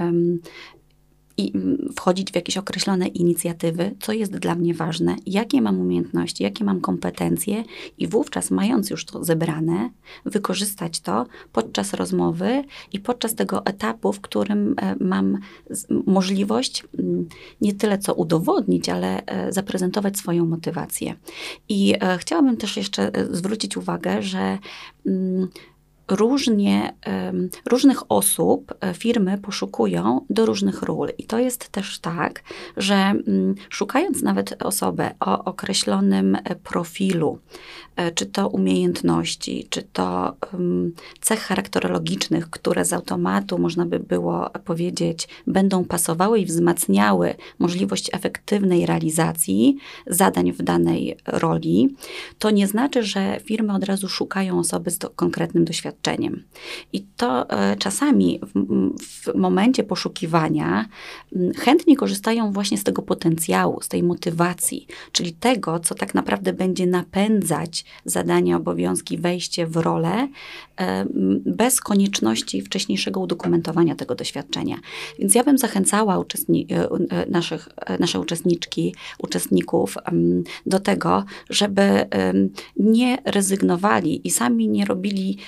Um, 0.00 0.40
i 1.38 1.52
wchodzić 1.96 2.32
w 2.32 2.34
jakieś 2.34 2.56
określone 2.56 3.08
inicjatywy, 3.08 3.94
co 4.00 4.12
jest 4.12 4.36
dla 4.36 4.54
mnie 4.54 4.74
ważne, 4.74 5.16
jakie 5.26 5.62
mam 5.62 5.80
umiejętności, 5.80 6.42
jakie 6.42 6.64
mam 6.64 6.80
kompetencje, 6.80 7.64
i 7.98 8.06
wówczas, 8.06 8.50
mając 8.50 8.90
już 8.90 9.04
to 9.04 9.24
zebrane, 9.24 9.90
wykorzystać 10.24 11.00
to 11.00 11.26
podczas 11.52 11.94
rozmowy 11.94 12.64
i 12.92 13.00
podczas 13.00 13.34
tego 13.34 13.66
etapu, 13.66 14.12
w 14.12 14.20
którym 14.20 14.74
e, 14.82 14.96
mam 15.00 15.38
możliwość 16.06 16.84
mm, 16.98 17.28
nie 17.60 17.74
tyle 17.74 17.98
co 17.98 18.14
udowodnić, 18.14 18.88
ale 18.88 19.26
e, 19.26 19.52
zaprezentować 19.52 20.16
swoją 20.16 20.46
motywację. 20.46 21.14
I 21.68 21.94
e, 22.00 22.18
chciałabym 22.18 22.56
też 22.56 22.76
jeszcze 22.76 23.12
zwrócić 23.30 23.76
uwagę, 23.76 24.22
że 24.22 24.58
mm, 25.06 25.48
różnie, 26.08 26.94
różnych 27.66 28.10
osób 28.10 28.74
e, 28.80 28.94
firmy 28.94 29.38
poszukują 29.38 30.20
do 30.30 30.46
różnych 30.46 30.82
ról. 30.82 31.08
I 31.18 31.24
to 31.24 31.38
jest 31.38 31.68
też 31.68 31.98
tak, 31.98 32.42
że 32.76 32.94
mm, 32.94 33.54
szukając 33.68 34.22
nawet 34.22 34.62
osobę 34.62 35.14
o 35.20 35.44
określonym 35.44 36.34
e, 36.34 36.40
profilu, 36.56 37.38
e, 37.96 38.10
czy 38.10 38.26
to 38.26 38.48
umiejętności, 38.48 39.66
czy 39.70 39.82
to 39.82 40.36
cech 41.20 41.40
charakterologicznych, 41.40 42.50
które 42.50 42.84
z 42.84 42.92
automatu, 42.92 43.58
można 43.58 43.86
by 43.86 43.98
było 43.98 44.50
powiedzieć, 44.64 45.28
będą 45.46 45.84
pasowały 45.84 46.40
i 46.40 46.46
wzmacniały 46.46 47.34
możliwość 47.58 48.10
efektywnej 48.12 48.86
realizacji 48.86 49.76
zadań 50.06 50.52
w 50.52 50.62
danej 50.62 51.16
roli, 51.26 51.94
to 52.38 52.50
nie 52.50 52.66
znaczy, 52.66 53.02
że 53.02 53.40
firmy 53.44 53.74
od 53.74 53.84
razu 53.84 54.08
szukają 54.08 54.58
osoby 54.58 54.90
z 54.90 54.98
konkretnym 55.16 55.64
doświadczeniem 55.64 55.95
doświadczeniem. 55.96 56.42
I 56.92 57.06
to 57.16 57.50
e, 57.50 57.76
czasami 57.76 58.40
w, 58.42 58.52
w, 59.02 59.34
momencie 59.34 59.84
poszukiwania 59.84 60.88
chętnie 61.56 61.96
korzystają 61.96 62.52
właśnie 62.52 62.78
z 62.78 62.84
tego 62.84 63.02
potencjału, 63.02 63.80
z 63.82 63.88
tej 63.88 64.02
motywacji, 64.02 64.86
czyli 65.12 65.32
tego, 65.32 65.80
co 65.80 65.94
tak 65.94 66.14
naprawdę 66.14 66.52
będzie 66.52 66.86
napędzać 66.86 67.84
zadania, 68.04 68.56
obowiązki, 68.56 69.18
wejście 69.18 69.66
w 69.66 69.76
rolę 69.76 70.28
e, 70.80 71.06
bez 71.46 71.80
konieczności 71.80 72.62
wcześniejszego 72.62 73.20
udokumentowania 73.20 73.94
tego 73.94 74.14
doświadczenia. 74.14 74.76
Więc 75.18 75.34
ja 75.34 75.44
bym 75.44 75.58
zachęcała 75.58 76.18
uczestni 76.18 76.66
e, 76.70 77.30
naszych, 77.30 77.68
nasze 78.00 78.20
uczestniczki, 78.20 78.94
uczestników 79.18 79.96
do 80.66 80.80
tego, 80.80 81.24
żeby 81.50 82.06
nie 82.76 83.18
rezygnowali 83.24 84.26
i 84.26 84.30
sami 84.30 84.68
nie 84.68 84.84
robili 84.84 85.38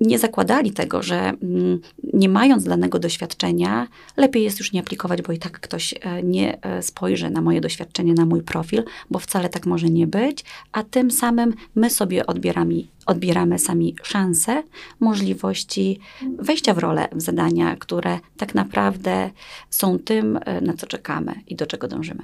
nie 0.00 0.18
zakładali 0.18 0.72
tego, 0.72 1.02
że 1.02 1.18
mm, 1.18 1.80
nie 2.12 2.28
mając 2.28 2.64
danego 2.64 2.98
doświadczenia, 2.98 3.88
lepiej 4.16 4.42
jest 4.42 4.58
już 4.58 4.72
nie 4.72 4.80
aplikować, 4.80 5.22
bo 5.22 5.32
i 5.32 5.38
tak 5.38 5.60
ktoś 5.60 5.94
e, 6.00 6.22
nie 6.22 6.62
e, 6.62 6.82
spojrzy 6.82 7.30
na 7.30 7.40
moje 7.40 7.60
doświadczenie, 7.60 8.14
na 8.14 8.26
mój 8.26 8.42
profil, 8.42 8.84
bo 9.10 9.18
wcale 9.18 9.48
tak 9.48 9.66
może 9.66 9.90
nie 9.90 10.06
być, 10.06 10.44
a 10.72 10.82
tym 10.82 11.10
samym 11.10 11.54
my 11.74 11.90
sobie 11.90 12.26
odbieramy, 12.26 12.74
odbieramy 13.06 13.58
sami 13.58 13.96
szanse, 14.02 14.62
możliwości 15.00 16.00
wejścia 16.38 16.74
w 16.74 16.78
rolę, 16.78 17.08
w 17.12 17.20
zadania, 17.20 17.76
które 17.76 18.18
tak 18.36 18.54
naprawdę 18.54 19.30
są 19.70 19.98
tym, 19.98 20.38
e, 20.44 20.60
na 20.60 20.74
co 20.74 20.86
czekamy 20.86 21.34
i 21.48 21.56
do 21.56 21.66
czego 21.66 21.88
dążymy. 21.88 22.22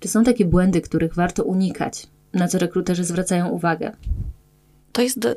Czy 0.00 0.08
są 0.08 0.24
takie 0.24 0.44
błędy, 0.44 0.80
których 0.80 1.14
warto 1.14 1.44
unikać, 1.44 2.06
na 2.34 2.48
co 2.48 2.58
rekruterzy 2.58 3.04
zwracają 3.04 3.48
uwagę? 3.48 3.92
To 4.98 5.02
jest 5.02 5.18
do, 5.18 5.34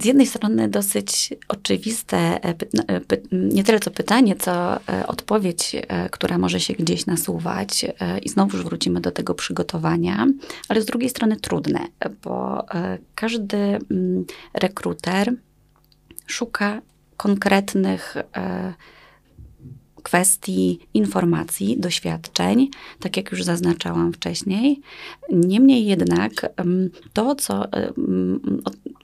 z 0.00 0.04
jednej 0.04 0.26
strony 0.26 0.68
dosyć 0.68 1.34
oczywiste, 1.48 2.18
e, 2.18 2.48
e, 2.48 3.00
nie 3.32 3.64
tyle 3.64 3.80
co 3.80 3.90
pytanie, 3.90 4.36
co 4.36 4.78
odpowiedź, 5.06 5.76
która 6.10 6.38
może 6.38 6.60
się 6.60 6.74
gdzieś 6.74 7.06
nasuwać 7.06 7.86
i 8.22 8.28
znowu 8.28 8.58
wrócimy 8.58 9.00
do 9.00 9.10
tego 9.10 9.34
przygotowania, 9.34 10.26
ale 10.68 10.82
z 10.82 10.86
drugiej 10.86 11.10
strony 11.10 11.36
trudne, 11.36 11.80
bo 12.24 12.66
każdy 13.14 13.56
mm, 13.56 14.24
rekruter 14.54 15.32
szuka 16.26 16.82
konkretnych 17.16 18.14
kwestii 20.02 20.78
informacji, 20.94 21.80
doświadczeń, 21.80 22.68
tak 23.00 23.16
jak 23.16 23.30
już 23.30 23.42
zaznaczałam 23.44 24.12
wcześniej. 24.12 24.80
Niemniej 25.30 25.86
jednak 25.86 26.32
to, 27.12 27.34
co 27.34 27.64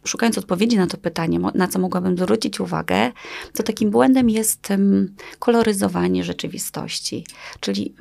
szukając 0.05 0.39
odpowiedzi 0.39 0.77
na 0.77 0.87
to 0.87 0.97
pytanie, 0.97 1.39
na 1.55 1.69
co 1.69 1.79
mogłabym 1.79 2.17
zwrócić 2.17 2.61
uwagę, 2.61 3.13
to 3.55 3.63
takim 3.63 3.91
błędem 3.91 4.31
jest 4.31 4.69
koloryzowanie 5.39 6.25
rzeczywistości, 6.25 7.25
czyli 7.61 7.95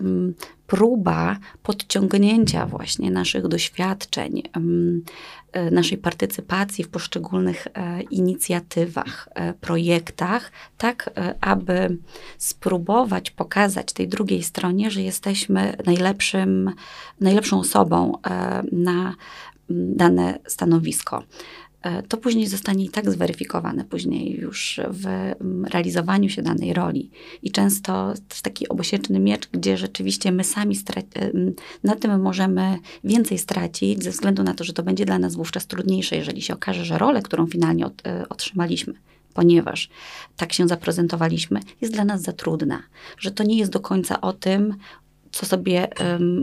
próba 0.68 1.38
podciągnięcia 1.64 2.66
właśnie 2.66 3.12
naszych 3.12 3.48
doświadczeń, 3.48 4.44
e, 5.52 5.72
naszej 5.72 5.98
partycypacji 5.98 6.84
w 6.84 6.90
poszczególnych 6.90 7.68
e, 7.68 8.02
inicjatywach, 8.02 9.30
e, 9.36 9.54
projektach, 9.54 10.52
tak 10.78 11.10
aby 11.42 11.98
spróbować 12.38 13.32
pokazać 13.32 13.94
tej 13.94 14.08
drugiej 14.08 14.44
stronie, 14.44 14.92
że 14.92 15.02
jesteśmy 15.02 15.78
najlepszym, 15.86 16.72
najlepszą 17.20 17.60
osobą 17.60 18.14
na 18.72 19.16
dane 19.70 20.40
stanowisko. 20.48 21.24
E, 21.82 22.04
to 22.04 22.18
później 22.18 22.48
zostanie 22.48 22.86
i 22.86 22.90
tak 22.90 23.12
zweryfikowane 23.12 23.86
później 23.86 24.40
już 24.40 24.80
w 24.90 25.34
realizowaniu 25.70 26.30
się 26.30 26.42
danej 26.42 26.74
roli. 26.74 27.10
I 27.44 27.52
często 27.52 28.14
to 28.14 28.34
jest 28.34 28.42
taki 28.42 28.70
obosieczny 28.70 29.20
miecz, 29.20 29.48
gdzie 29.52 29.78
rzeczywiście 29.78 30.32
my 30.32 30.44
sami 30.44 30.76
e, 30.96 31.32
na 31.84 31.96
tym 31.96 32.22
możemy 32.22 32.78
więcej 33.04 33.38
stracić, 33.38 34.04
ze 34.04 34.12
względu 34.12 34.44
na 34.44 34.54
to, 34.54 34.64
że 34.64 34.74
to 34.74 34.84
będzie 34.84 35.06
dla 35.06 35.20
nas 35.20 35.36
wówczas 35.36 35.68
trudniejsze, 35.68 36.16
jeżeli 36.16 36.42
się 36.42 36.54
okaże, 36.54 36.86
że 36.86 36.98
rolę, 36.98 37.22
którą 37.22 37.48
finalnie 37.48 37.86
e, 37.86 38.30
otrzymaliśmy, 38.30 38.94
ponieważ 39.34 39.90
tak 40.38 40.54
się 40.54 40.68
zaprezentowaliśmy, 40.68 41.60
jest 41.82 41.94
dla 41.94 42.06
nas 42.06 42.22
za 42.22 42.34
trudna, 42.34 42.84
że 43.18 43.32
to 43.32 43.44
nie 43.44 43.58
jest 43.58 43.72
do 43.72 43.80
końca 43.80 44.22
o 44.22 44.34
tym, 44.34 44.76
co 45.38 45.46
sobie 45.46 45.88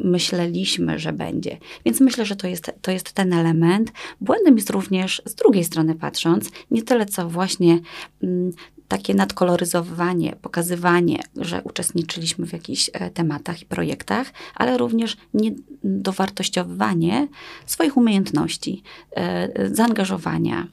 myśleliśmy, 0.04 0.98
że 0.98 1.12
będzie. 1.12 1.58
Więc 1.84 2.00
myślę, 2.00 2.24
że 2.24 2.36
to 2.36 2.46
jest, 2.46 2.72
to 2.82 2.90
jest 2.90 3.12
ten 3.12 3.32
element. 3.32 3.92
Błędem 4.20 4.56
jest 4.56 4.70
również, 4.70 5.22
z 5.24 5.34
drugiej 5.34 5.64
strony 5.64 5.94
patrząc, 5.94 6.50
nie 6.70 6.82
tyle 6.82 7.06
co 7.06 7.28
właśnie 7.28 7.78
takie 8.88 9.14
nadkoloryzowanie, 9.14 10.36
pokazywanie, 10.42 11.18
że 11.36 11.62
uczestniczyliśmy 11.62 12.46
w 12.46 12.52
jakichś 12.52 12.90
e, 12.92 13.10
tematach 13.10 13.62
i 13.62 13.66
projektach, 13.66 14.32
ale 14.54 14.78
również 14.78 15.16
niedowartościowywanie 15.34 17.28
swoich 17.66 17.96
umiejętności, 17.96 18.82
e, 19.16 19.74
zaangażowania, 19.74 20.66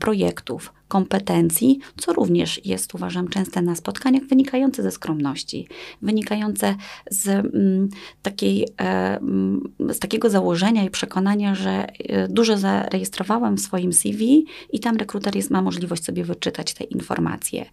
projektów, 0.00 0.72
kompetencji, 0.88 1.78
co 1.96 2.12
również 2.12 2.66
jest, 2.66 2.94
uważam, 2.94 3.28
częste 3.28 3.62
na 3.62 3.74
spotkaniach, 3.74 4.22
wynikające 4.24 4.82
ze 4.82 4.90
skromności, 4.90 5.68
wynikające 6.02 6.76
z, 7.10 7.28
mm, 7.28 7.88
takiej, 8.22 8.68
e, 8.80 9.16
mm, 9.16 9.72
z 9.88 9.98
takiego 9.98 10.30
założenia 10.30 10.84
i 10.84 10.90
przekonania, 10.90 11.54
że 11.54 11.86
e, 11.98 12.28
dużo 12.28 12.58
zarejestrowałem 12.58 13.56
w 13.56 13.60
swoim 13.60 13.92
CV 13.92 14.46
i 14.72 14.80
tam 14.80 14.96
rekruter 14.96 15.36
jest, 15.36 15.50
ma 15.50 15.62
możliwość 15.62 16.04
sobie 16.04 16.24
wyczytać 16.24 16.74
te 16.74 16.84
informacje. 16.84 17.64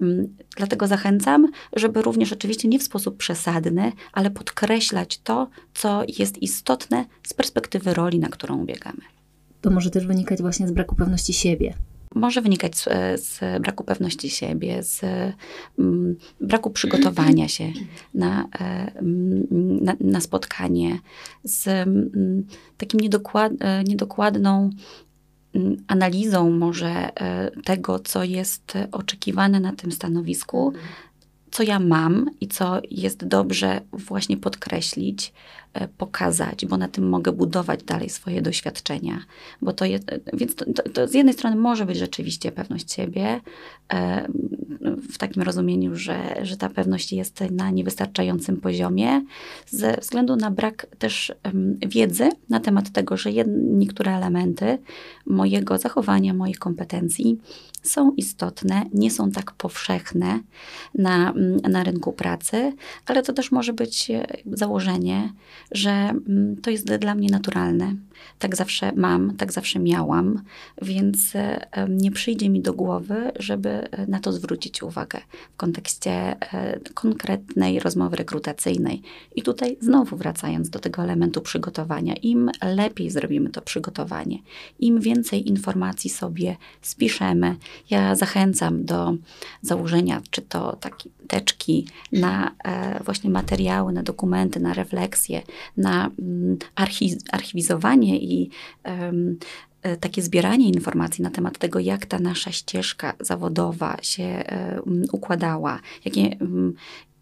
Mm, 0.00 0.36
dlatego 0.56 0.86
zachęcam, 0.86 1.48
żeby 1.76 2.02
również 2.02 2.32
oczywiście 2.32 2.68
nie 2.68 2.78
w 2.78 2.82
sposób 2.82 3.16
przesadny, 3.16 3.92
ale 4.12 4.30
podkreślać 4.30 5.18
to, 5.18 5.48
co 5.74 6.02
jest 6.18 6.42
istotne 6.42 7.04
z 7.26 7.34
perspektywy 7.34 7.94
roli, 7.94 8.18
na 8.18 8.28
którą 8.28 8.62
ubiegamy. 8.62 9.00
To 9.60 9.70
może 9.70 9.90
też 9.90 10.06
wynikać 10.06 10.42
właśnie 10.42 10.68
z 10.68 10.72
braku 10.72 10.94
pewności 10.94 11.32
siebie 11.32 11.74
może 12.14 12.42
wynikać 12.42 12.76
z, 12.76 12.84
z, 13.22 13.62
braku 13.62 13.84
pewności 13.84 14.30
siebie, 14.30 14.82
z 14.82 15.00
mm, 15.78 16.16
braku 16.40 16.70
przygotowania 16.70 17.48
się 17.48 17.72
na, 18.14 18.48
e, 18.60 18.92
mm, 18.96 19.46
na, 19.84 19.96
na 20.00 20.20
spotkanie, 20.20 20.98
z 21.44 21.68
mm, 21.68 22.46
takim 22.76 23.00
niedokład, 23.00 23.52
e, 23.60 23.84
niedokładną 23.84 24.70
analizą 25.86 26.50
może 26.50 26.88
e, 26.90 27.50
tego, 27.64 27.98
co 27.98 28.24
jest 28.24 28.72
oczekiwane 28.92 29.60
na 29.60 29.72
tym 29.72 29.92
stanowisku, 29.92 30.72
co 31.50 31.62
ja 31.62 31.78
mam 31.78 32.30
i 32.40 32.48
co 32.48 32.80
jest 32.90 33.24
dobrze 33.24 33.80
właśnie 33.92 34.36
podkreślić, 34.36 35.32
E, 35.74 35.88
pokazać, 35.88 36.66
bo 36.66 36.76
na 36.76 36.88
tym 36.88 37.08
mogę 37.08 37.32
budować 37.32 37.82
dalej 37.82 38.10
swoje 38.10 38.42
doświadczenia. 38.42 39.18
Bo 39.62 39.72
to 39.72 39.84
jest, 39.84 40.04
więc 40.32 40.54
to, 40.54 40.64
to, 40.64 40.82
to 40.82 41.08
z 41.08 41.14
jednej 41.14 41.34
strony 41.34 41.56
może 41.56 41.86
być 41.86 41.98
rzeczywiście 41.98 42.52
pewność 42.52 42.92
siebie, 42.92 43.40
e, 43.92 44.28
w 45.12 45.18
takim 45.18 45.42
rozumieniu, 45.42 45.96
że, 45.96 46.18
że 46.42 46.56
ta 46.56 46.68
pewność 46.68 47.12
jest 47.12 47.40
na 47.50 47.70
niewystarczającym 47.70 48.56
poziomie, 48.56 49.24
ze 49.66 49.96
względu 50.00 50.36
na 50.36 50.50
brak 50.50 50.86
też 50.98 51.32
wiedzy 51.86 52.28
na 52.48 52.60
temat 52.60 52.90
tego, 52.92 53.16
że 53.16 53.30
niektóre 53.56 54.16
elementy 54.16 54.78
mojego 55.26 55.78
zachowania, 55.78 56.34
moich 56.34 56.58
kompetencji 56.58 57.38
są 57.88 58.12
istotne, 58.12 58.84
nie 58.94 59.10
są 59.10 59.30
tak 59.30 59.52
powszechne 59.52 60.40
na, 60.94 61.34
na 61.68 61.84
rynku 61.84 62.12
pracy, 62.12 62.72
ale 63.06 63.22
to 63.22 63.32
też 63.32 63.52
może 63.52 63.72
być 63.72 64.10
e, 64.10 64.26
założenie, 64.52 65.32
że 65.72 65.90
mm, 65.90 66.56
to 66.62 66.70
jest 66.70 66.86
dla 66.86 67.14
mnie 67.14 67.28
naturalne. 67.30 67.94
Tak 68.38 68.56
zawsze 68.56 68.92
mam, 68.92 69.36
tak 69.36 69.52
zawsze 69.52 69.78
miałam, 69.78 70.42
więc 70.82 71.36
e, 71.36 71.66
nie 71.88 72.10
przyjdzie 72.10 72.48
mi 72.48 72.62
do 72.62 72.72
głowy, 72.72 73.32
żeby 73.38 73.68
e, 73.68 74.06
na 74.06 74.20
to 74.20 74.32
zwrócić 74.32 74.82
uwagę 74.82 75.20
w 75.54 75.56
kontekście 75.56 76.12
e, 76.12 76.80
konkretnej 76.94 77.80
rozmowy 77.80 78.16
rekrutacyjnej. 78.16 79.02
I 79.36 79.42
tutaj 79.42 79.76
znowu 79.80 80.16
wracając 80.16 80.70
do 80.70 80.78
tego 80.78 81.02
elementu 81.02 81.40
przygotowania, 81.40 82.14
im 82.14 82.50
lepiej 82.62 83.10
zrobimy 83.10 83.50
to 83.50 83.62
przygotowanie, 83.62 84.38
im 84.80 85.00
więcej 85.00 85.48
informacji 85.48 86.10
sobie 86.10 86.56
spiszemy. 86.82 87.56
Ja 87.90 88.14
zachęcam 88.14 88.84
do 88.84 89.14
założenia, 89.62 90.22
czy 90.30 90.42
to 90.42 90.76
takie 90.76 91.10
teczki 91.28 91.86
na 92.12 92.50
właśnie 93.04 93.30
materiały, 93.30 93.92
na 93.92 94.02
dokumenty, 94.02 94.60
na 94.60 94.74
refleksje, 94.74 95.42
na 95.76 96.10
mm, 96.18 96.58
archiwizowanie 98.08 98.18
i 98.18 98.50
e, 99.82 99.96
takie 99.96 100.22
zbieranie 100.22 100.68
informacji 100.68 101.22
na 101.22 101.30
temat 101.30 101.58
tego, 101.58 101.78
jak 101.78 102.06
ta 102.06 102.18
nasza 102.18 102.52
ścieżka 102.52 103.14
zawodowa 103.20 103.96
się 104.02 104.44
układała, 105.12 105.80
jakie, 106.04 106.36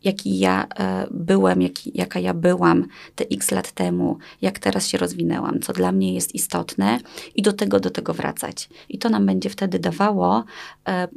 jaki 0.06 0.38
ja 0.38 0.66
e, 0.78 1.06
byłem, 1.10 1.62
jaki, 1.62 1.92
jaka 1.94 2.20
ja 2.20 2.34
byłam 2.34 2.86
te 3.14 3.24
x 3.30 3.50
lat 3.50 3.72
temu, 3.72 4.18
jak 4.42 4.58
teraz 4.58 4.88
się 4.88 4.98
rozwinęłam, 4.98 5.60
co 5.60 5.72
dla 5.72 5.92
mnie 5.92 6.14
jest 6.14 6.34
istotne 6.34 6.98
i 7.34 7.42
do 7.42 7.52
tego, 7.52 7.80
do 7.80 7.90
tego 7.90 8.14
wracać. 8.14 8.68
I 8.88 8.98
to 8.98 9.08
nam 9.08 9.26
będzie 9.26 9.50
wtedy 9.50 9.78
dawało 9.78 10.44
e, 10.88 11.08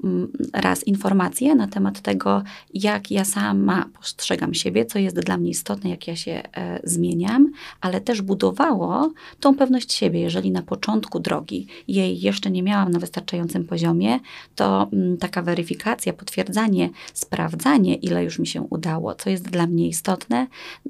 raz 0.54 0.88
informacje 0.88 1.56
na 1.56 1.68
temat 1.68 2.02
tego, 2.02 2.44
jak 2.74 3.12
ja 3.12 3.26
sama 3.26 3.86
postrzegam 4.00 4.54
siebie, 4.54 4.86
co 4.86 5.00
jest 5.00 5.20
dla 5.20 5.38
mnie 5.38 5.50
istotne, 5.50 5.90
jak 5.90 6.08
ja 6.08 6.16
się 6.16 6.32
e, 6.32 6.80
zmieniam, 6.84 7.52
ale 7.82 8.02
też 8.02 8.22
budowało 8.22 9.12
tą 9.40 9.56
pewność 9.56 9.94
siebie. 9.94 10.20
Jeżeli 10.20 10.52
na 10.52 10.62
początku 10.62 11.20
drogi 11.20 11.68
jej 11.88 12.22
jeszcze 12.22 12.52
nie 12.52 12.64
miałam 12.64 12.92
na 12.92 13.00
wystarczającym 13.00 13.66
poziomie, 13.66 14.20
to 14.56 14.90
taka 15.20 15.42
weryfikacja, 15.42 16.14
potwierdzanie, 16.14 16.90
sprawdzanie, 17.14 17.96
ile 17.96 18.24
już 18.24 18.40
mi 18.40 18.48
się 18.48 18.62
udało, 18.62 18.79
udało, 18.80 19.16
co 19.16 19.30
jest 19.30 19.50
dla 19.50 19.68
mnie 19.68 19.88
istotne, 19.88 20.48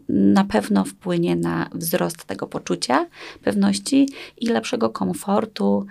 na 0.10 0.44
pewno 0.44 0.86
wpłynie 0.86 1.36
na 1.36 1.70
wzrost 1.74 2.26
tego 2.26 2.48
poczucia 2.48 3.08
pewności 3.44 4.10
i 4.38 4.48
lepszego 4.48 4.90
komfortu, 4.90 5.86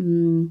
mm, 0.00 0.50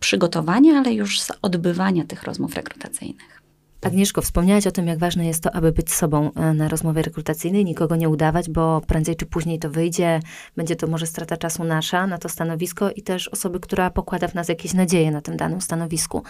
przygotowania, 0.00 0.78
ale 0.78 0.94
już 0.94 1.20
z 1.20 1.32
odbywania 1.42 2.04
tych 2.04 2.22
rozmów 2.22 2.54
rekrutacyjnych. 2.54 3.34
Agnieszko, 3.82 4.22
wspomniałaś 4.22 4.66
o 4.66 4.70
tym, 4.70 4.86
jak 4.86 4.98
ważne 4.98 5.26
jest 5.26 5.42
to, 5.42 5.54
aby 5.54 5.72
być 5.72 5.92
sobą 5.92 6.30
e, 6.32 6.54
na 6.54 6.68
rozmowie 6.68 7.02
rekrutacyjnej, 7.02 7.64
nikogo 7.64 7.96
nie 7.96 8.08
udawać, 8.08 8.50
bo 8.50 8.80
prędzej 8.86 9.16
czy 9.16 9.26
później 9.26 9.58
to 9.58 9.70
wyjdzie, 9.70 10.20
będzie 10.56 10.76
to 10.76 10.86
może 10.86 11.06
strata 11.06 11.36
czasu 11.36 11.64
nasza 11.64 12.06
na 12.06 12.18
to 12.18 12.28
stanowisko 12.28 12.90
i 12.90 13.02
też 13.02 13.28
osoby, 13.28 13.60
która 13.60 13.90
pokłada 13.90 14.28
w 14.28 14.34
nas 14.34 14.48
jakieś 14.48 14.74
nadzieje 14.74 15.10
na 15.10 15.20
tym 15.20 15.36
danym 15.36 15.60
stanowisku. 15.60 16.22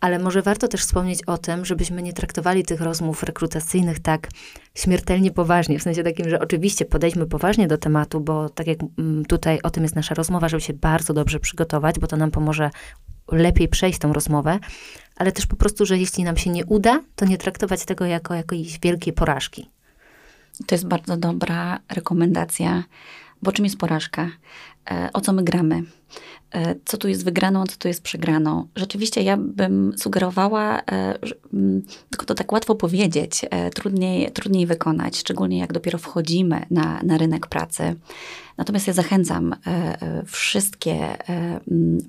Ale 0.00 0.18
może 0.18 0.42
warto 0.42 0.68
też 0.68 0.80
wspomnieć 0.80 1.22
o 1.22 1.38
tym, 1.38 1.64
żebyśmy 1.64 2.02
nie 2.02 2.12
traktowali 2.12 2.64
tych 2.64 2.80
rozmów 2.80 3.22
rekrutacyjnych 3.22 4.00
tak 4.00 4.28
śmiertelnie 4.74 5.30
poważnie, 5.30 5.78
w 5.78 5.82
sensie 5.82 6.02
takim, 6.02 6.28
że 6.28 6.40
oczywiście 6.40 6.84
podejdźmy 6.84 7.26
poważnie 7.26 7.68
do 7.68 7.78
tematu, 7.78 8.20
bo 8.20 8.48
tak 8.48 8.66
jak 8.66 8.78
mm, 8.98 9.24
tutaj 9.24 9.58
o 9.62 9.70
tym 9.70 9.82
jest 9.82 9.96
nasza 9.96 10.14
rozmowa, 10.14 10.48
żeby 10.48 10.60
się 10.60 10.72
bardzo 10.72 11.14
dobrze 11.14 11.40
przygotować, 11.40 11.98
bo 11.98 12.06
to 12.06 12.16
nam 12.16 12.30
pomoże 12.30 12.70
lepiej 13.32 13.68
przejść 13.68 13.98
tą 13.98 14.12
rozmowę, 14.12 14.58
ale 15.16 15.32
też 15.32 15.46
po 15.46 15.56
prostu, 15.56 15.86
że 15.86 15.98
jeśli 15.98 16.24
nam 16.24 16.36
się 16.36 16.50
nie 16.50 16.66
uda, 16.66 17.00
to 17.16 17.24
nie 17.24 17.38
traktować 17.38 17.84
tego 17.84 18.04
jako 18.04 18.34
jakiejś 18.34 18.80
wielkiej 18.80 19.12
porażki. 19.12 19.70
To 20.66 20.74
jest 20.74 20.86
bardzo 20.86 21.16
dobra 21.16 21.78
rekomendacja, 21.88 22.84
bo 23.42 23.52
czym 23.52 23.64
jest 23.64 23.78
porażka? 23.78 24.30
E, 24.90 25.10
o 25.12 25.20
co 25.20 25.32
my 25.32 25.44
gramy? 25.44 25.82
E, 26.54 26.74
co 26.84 26.96
tu 26.96 27.08
jest 27.08 27.24
wygraną, 27.24 27.66
co 27.66 27.76
tu 27.76 27.88
jest 27.88 28.02
przegraną. 28.02 28.66
Rzeczywiście 28.76 29.22
ja 29.22 29.36
bym 29.36 29.92
sugerowała, 29.98 30.78
e, 30.78 31.18
mm, 31.52 31.82
tylko 32.10 32.26
to 32.26 32.34
tak 32.34 32.52
łatwo 32.52 32.74
powiedzieć, 32.74 33.44
trudniej, 33.74 34.30
trudniej 34.32 34.66
wykonać, 34.66 35.18
szczególnie 35.18 35.58
jak 35.58 35.72
dopiero 35.72 35.98
wchodzimy 35.98 36.66
na, 36.70 37.00
na 37.02 37.18
rynek 37.18 37.46
pracy. 37.46 37.94
Natomiast 38.56 38.86
ja 38.86 38.92
zachęcam 38.92 39.54
wszystkie 40.26 41.16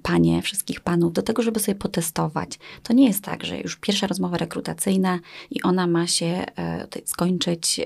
panie, 0.04 0.42
wszystkich 0.42 0.80
panów 0.80 1.14
do 1.14 1.22
tego, 1.22 1.42
żeby 1.42 1.60
sobie 1.60 1.76
potestować. 1.76 2.60
To 2.84 2.94
nie 2.94 3.08
jest 3.08 3.24
tak, 3.24 3.44
że 3.44 3.60
już 3.60 3.76
pierwsza 3.76 4.08
rozmowa 4.08 4.38
rekrutacyjna 4.38 5.20
i 5.52 5.62
ona 5.62 5.88
ma 5.88 6.08
się 6.08 6.46
skończyć 7.06 7.82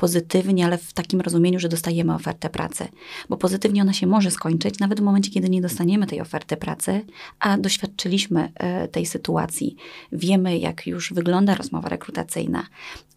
pozytywnie, 0.00 0.66
ale 0.66 0.78
w 0.78 0.92
takim 0.92 1.20
rozumieniu, 1.20 1.58
że 1.58 1.68
dostajemy 1.68 2.14
ofertę 2.14 2.50
pracy. 2.50 2.88
Bo 3.28 3.36
pozytywnie 3.36 3.82
ona 3.82 3.92
się 3.92 4.06
może 4.06 4.30
skończyć 4.30 4.78
nawet 4.78 5.00
w 5.00 5.02
momencie, 5.02 5.29
kiedy 5.30 5.50
nie 5.50 5.60
dostaniemy 5.60 6.06
tej 6.06 6.20
oferty 6.20 6.56
pracy, 6.56 7.04
a 7.38 7.58
doświadczyliśmy 7.58 8.52
e, 8.54 8.88
tej 8.88 9.06
sytuacji. 9.06 9.76
Wiemy, 10.12 10.58
jak 10.58 10.86
już 10.86 11.12
wygląda 11.12 11.54
rozmowa 11.54 11.88
rekrutacyjna. 11.88 12.66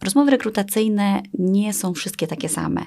Rozmowy 0.02 0.30
rekrutacyjne 0.30 1.22
nie 1.38 1.72
są 1.72 1.94
wszystkie 1.94 2.26
takie 2.26 2.48
same. 2.48 2.86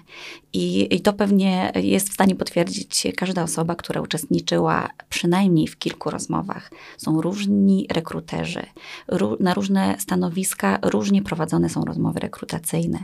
I, 0.54 0.96
I, 0.96 1.02
to 1.02 1.14
pewnie 1.14 1.72
jest 1.76 2.10
w 2.10 2.14
stanie 2.14 2.36
potwierdzić 2.36 3.08
każda 3.16 3.44
osoba, 3.44 3.76
która 3.76 4.02
uczestniczyła 4.02 4.90
przynajmniej 5.10 5.68
w 5.68 5.78
kilku 5.78 6.10
rozmowach. 6.10 6.72
Są 6.98 7.22
różni 7.22 7.88
rekruterzy. 7.92 8.66
Ró 9.08 9.38
na 9.40 9.54
różne 9.54 9.96
stanowiska 10.00 10.80
różnie 10.82 11.22
prowadzone 11.22 11.70
są 11.70 11.86
rozmowy 11.86 12.20
rekrutacyjne. 12.20 13.00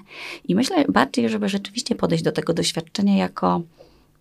I 0.48 0.56
myślę 0.56 0.86
bardziej, 0.90 1.30
żeby 1.30 1.50
rzeczywiście 1.50 1.96
podejść 1.96 2.24
do 2.24 2.32
tego 2.32 2.54
doświadczenia 2.54 3.18
jako 3.18 3.62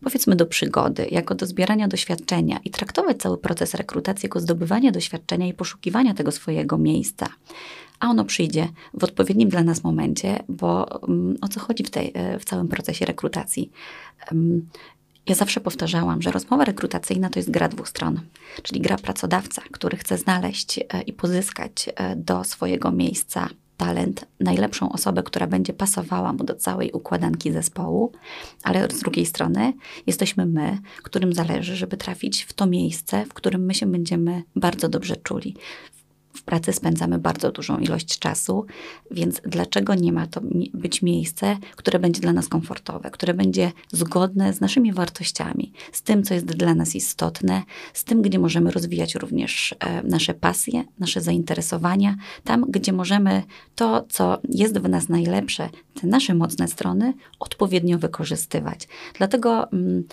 powiedzmy 0.03 0.37
do 0.37 0.47
przygody, 0.47 1.07
jako 1.11 1.35
do 1.35 1.47
zbierania 1.47 1.89
doświadczenia 1.89 2.61
i 2.65 2.71
traktować 2.71 3.17
cały 3.17 3.39
proces 3.39 3.75
rekrutacji 3.75 4.27
jako 4.27 4.41
zdobywania 4.41 4.93
doświadczenia 4.93 5.47
i 5.47 5.55
poszukiwania 5.55 6.15
tego 6.15 6.33
swojego 6.33 6.79
miejsca. 6.79 7.29
A 8.01 8.09
ono 8.09 8.25
przyjdzie 8.25 8.69
w 8.95 9.05
odpowiednim 9.05 9.49
dla 9.49 9.63
nas 9.63 9.85
momencie, 9.85 10.43
bo 10.49 11.01
um, 11.03 11.37
o 11.41 11.49
co 11.49 11.61
chodzi 11.61 11.85
w, 11.85 11.91
tej, 11.91 12.11
e, 12.15 12.39
w 12.39 12.45
całym 12.45 12.69
procesie 12.69 13.07
rekrutacji? 13.07 13.71
Um, 14.31 14.69
ja 15.27 15.35
zawsze 15.35 15.61
powtarzałam, 15.61 16.23
że 16.23 16.33
rozmowa 16.33 16.65
rekrutacyjna 16.65 17.31
to 17.31 17.39
jest 17.39 17.51
gra 17.51 17.69
dwóch 17.69 17.89
stron, 17.89 18.21
czyli 18.63 18.81
gra 18.81 18.97
pracodawca, 18.97 19.63
który 19.71 19.97
chce 19.97 20.19
znaleźć 20.19 20.79
e, 20.79 21.03
i 21.07 21.13
pozyskać 21.13 21.89
e, 21.89 22.17
do 22.17 22.45
swojego 22.45 22.93
miejsca 22.93 23.49
talent, 23.77 24.27
najlepszą 24.41 24.93
osobę, 24.93 25.23
która 25.23 25.47
będzie 25.47 25.73
pasowała 25.73 26.33
mu 26.33 26.45
do 26.45 26.55
całej 26.55 26.93
układanki 26.93 27.53
zespołu, 27.53 28.13
ale 28.63 28.89
z 28.91 29.01
drugiej 29.01 29.27
strony 29.27 29.73
jesteśmy 30.07 30.47
my, 30.47 30.79
którym 31.03 31.33
zależy, 31.33 31.77
żeby 31.77 31.97
trafić 31.97 32.43
w 32.43 32.53
to 32.53 32.67
miejsce, 32.67 33.25
w 33.27 33.35
którym 33.35 33.65
my 33.65 33.75
się 33.75 33.87
będziemy 33.87 34.43
bardzo 34.57 34.89
dobrze 34.89 35.17
czuli 35.17 35.57
w 36.43 36.45
pracy 36.45 36.73
spędzamy 36.73 37.19
bardzo 37.19 37.53
dużą 37.53 37.79
ilość 37.79 38.19
czasu, 38.19 38.67
więc 39.11 39.41
dlaczego 39.45 39.95
nie 39.95 40.13
ma 40.13 40.27
to 40.27 40.41
być 40.75 41.03
miejsce, 41.03 41.57
które 41.77 41.99
będzie 41.99 42.21
dla 42.21 42.33
nas 42.33 42.49
komfortowe, 42.49 43.11
które 43.11 43.35
będzie 43.35 43.73
zgodne 43.93 44.53
z 44.53 44.61
naszymi 44.61 44.93
wartościami, 44.93 45.73
z 45.93 46.03
tym, 46.03 46.23
co 46.23 46.35
jest 46.35 46.47
dla 46.47 46.75
nas 46.75 46.95
istotne, 46.95 47.63
z 47.93 48.05
tym, 48.05 48.23
gdzie 48.23 48.39
możemy 48.39 48.71
rozwijać 48.71 49.15
również 49.15 49.75
e, 49.81 50.03
nasze 50.03 50.35
pasje, 50.35 50.85
nasze 50.99 51.21
zainteresowania, 51.21 52.17
tam, 52.45 52.65
gdzie 52.69 52.93
możemy 52.93 53.43
to, 53.75 54.07
co 54.09 54.39
jest 54.49 54.79
w 54.79 54.89
nas 54.89 55.09
najlepsze, 55.09 55.69
te 56.01 56.07
nasze 56.07 56.35
mocne 56.35 56.69
strony, 56.69 57.15
odpowiednio 57.41 57.99
wykorzystywać. 57.99 58.89
Dlatego 59.19 59.71
mm, 59.73 60.05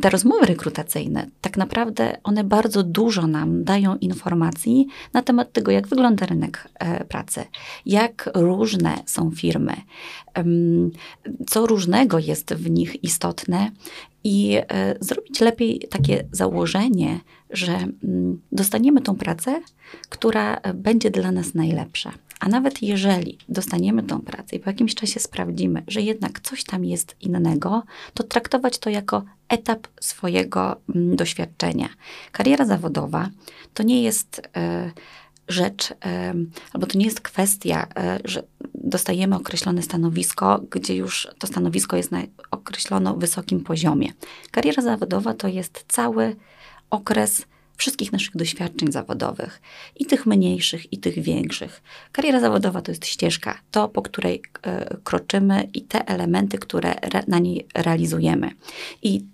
te 0.00 0.10
rozmowy 0.10 0.46
rekrutacyjne, 0.46 1.26
tak 1.40 1.56
naprawdę 1.56 2.16
one 2.24 2.44
bardzo 2.44 2.82
dużo 2.82 3.26
nam 3.26 3.64
dają 3.64 3.96
informacji 3.96 4.86
na 5.12 5.22
temat 5.22 5.52
tego, 5.52 5.70
jak 5.70 5.88
wygląda 5.88 6.26
rynek 6.26 6.68
e, 6.74 7.04
pracy, 7.04 7.44
jak 7.86 8.30
różne 8.34 8.98
są 9.06 9.30
firmy, 9.30 9.76
co 11.46 11.66
różnego 11.66 12.18
jest 12.18 12.54
w 12.54 12.70
nich 12.70 13.04
istotne 13.04 13.70
i 14.24 14.56
e, 14.68 14.94
zrobić 15.00 15.40
lepiej 15.40 15.78
takie 15.90 16.24
założenie, 16.32 17.20
że 17.50 17.72
mm, 17.72 18.40
dostaniemy 18.52 19.00
tą 19.00 19.16
pracę, 19.16 19.60
która 20.08 20.60
będzie 20.74 21.10
dla 21.10 21.32
nas 21.32 21.54
najlepsza. 21.54 22.12
A 22.42 22.48
nawet 22.48 22.82
jeżeli 22.82 23.38
dostaniemy 23.48 24.02
tą 24.02 24.20
pracę 24.20 24.56
i 24.56 24.60
po 24.60 24.70
jakimś 24.70 24.94
czasie 24.94 25.20
sprawdzimy, 25.20 25.82
że 25.88 26.00
jednak 26.00 26.40
coś 26.40 26.64
tam 26.64 26.84
jest 26.84 27.16
innego, 27.20 27.82
to 28.14 28.22
traktować 28.22 28.78
to 28.78 28.90
jako 28.90 29.22
etap 29.48 29.88
swojego 30.00 30.76
mm, 30.94 31.16
doświadczenia. 31.16 31.88
Kariera 32.32 32.64
zawodowa 32.64 33.28
to 33.74 33.82
nie 33.82 34.02
jest 34.02 34.42
e, 34.56 34.92
rzecz, 35.48 35.94
e, 36.04 36.34
albo 36.72 36.86
to 36.86 36.98
nie 36.98 37.04
jest 37.04 37.20
kwestia, 37.20 37.86
e, 37.96 38.18
że 38.24 38.42
dostajemy 38.74 39.36
określone 39.36 39.82
stanowisko, 39.82 40.60
gdzie 40.70 40.96
już 40.96 41.28
to 41.38 41.46
stanowisko 41.46 41.96
jest 41.96 42.10
na 42.10 42.22
określono 42.50 43.16
wysokim 43.16 43.60
poziomie. 43.60 44.12
Kariera 44.50 44.82
zawodowa 44.82 45.34
to 45.34 45.48
jest 45.48 45.84
cały 45.88 46.36
okres 46.90 47.46
wszystkich 47.82 48.12
naszych 48.12 48.36
doświadczeń 48.36 48.92
zawodowych, 48.92 49.60
i 49.96 50.06
tych 50.06 50.26
mniejszych, 50.26 50.92
i 50.92 50.98
tych 50.98 51.18
większych. 51.18 51.82
Kariera 52.12 52.40
zawodowa 52.40 52.82
to 52.82 52.92
jest 52.92 53.06
ścieżka, 53.06 53.58
to 53.70 53.88
po 53.88 54.02
której 54.02 54.42
e, 54.62 54.96
kroczymy 55.04 55.68
i 55.74 55.82
te 55.82 56.08
elementy, 56.08 56.58
które 56.58 57.00
re, 57.00 57.22
na 57.28 57.38
niej 57.38 57.66
realizujemy. 57.74 58.50
I 59.02 59.24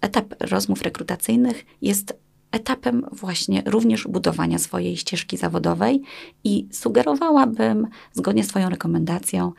etap 0.00 0.34
rozmów 0.40 0.82
rekrutacyjnych 0.82 1.64
jest 1.82 2.14
etapem 2.52 3.06
właśnie 3.12 3.62
również 3.66 4.06
budowania 4.08 4.58
swojej 4.58 4.96
ścieżki 4.96 5.36
zawodowej 5.36 6.02
i 6.44 6.68
sugerowałabym, 6.72 7.86
zgodnie 8.12 8.44
z 8.44 8.48
Twoją 8.48 8.68
rekomendacją, 8.68 9.52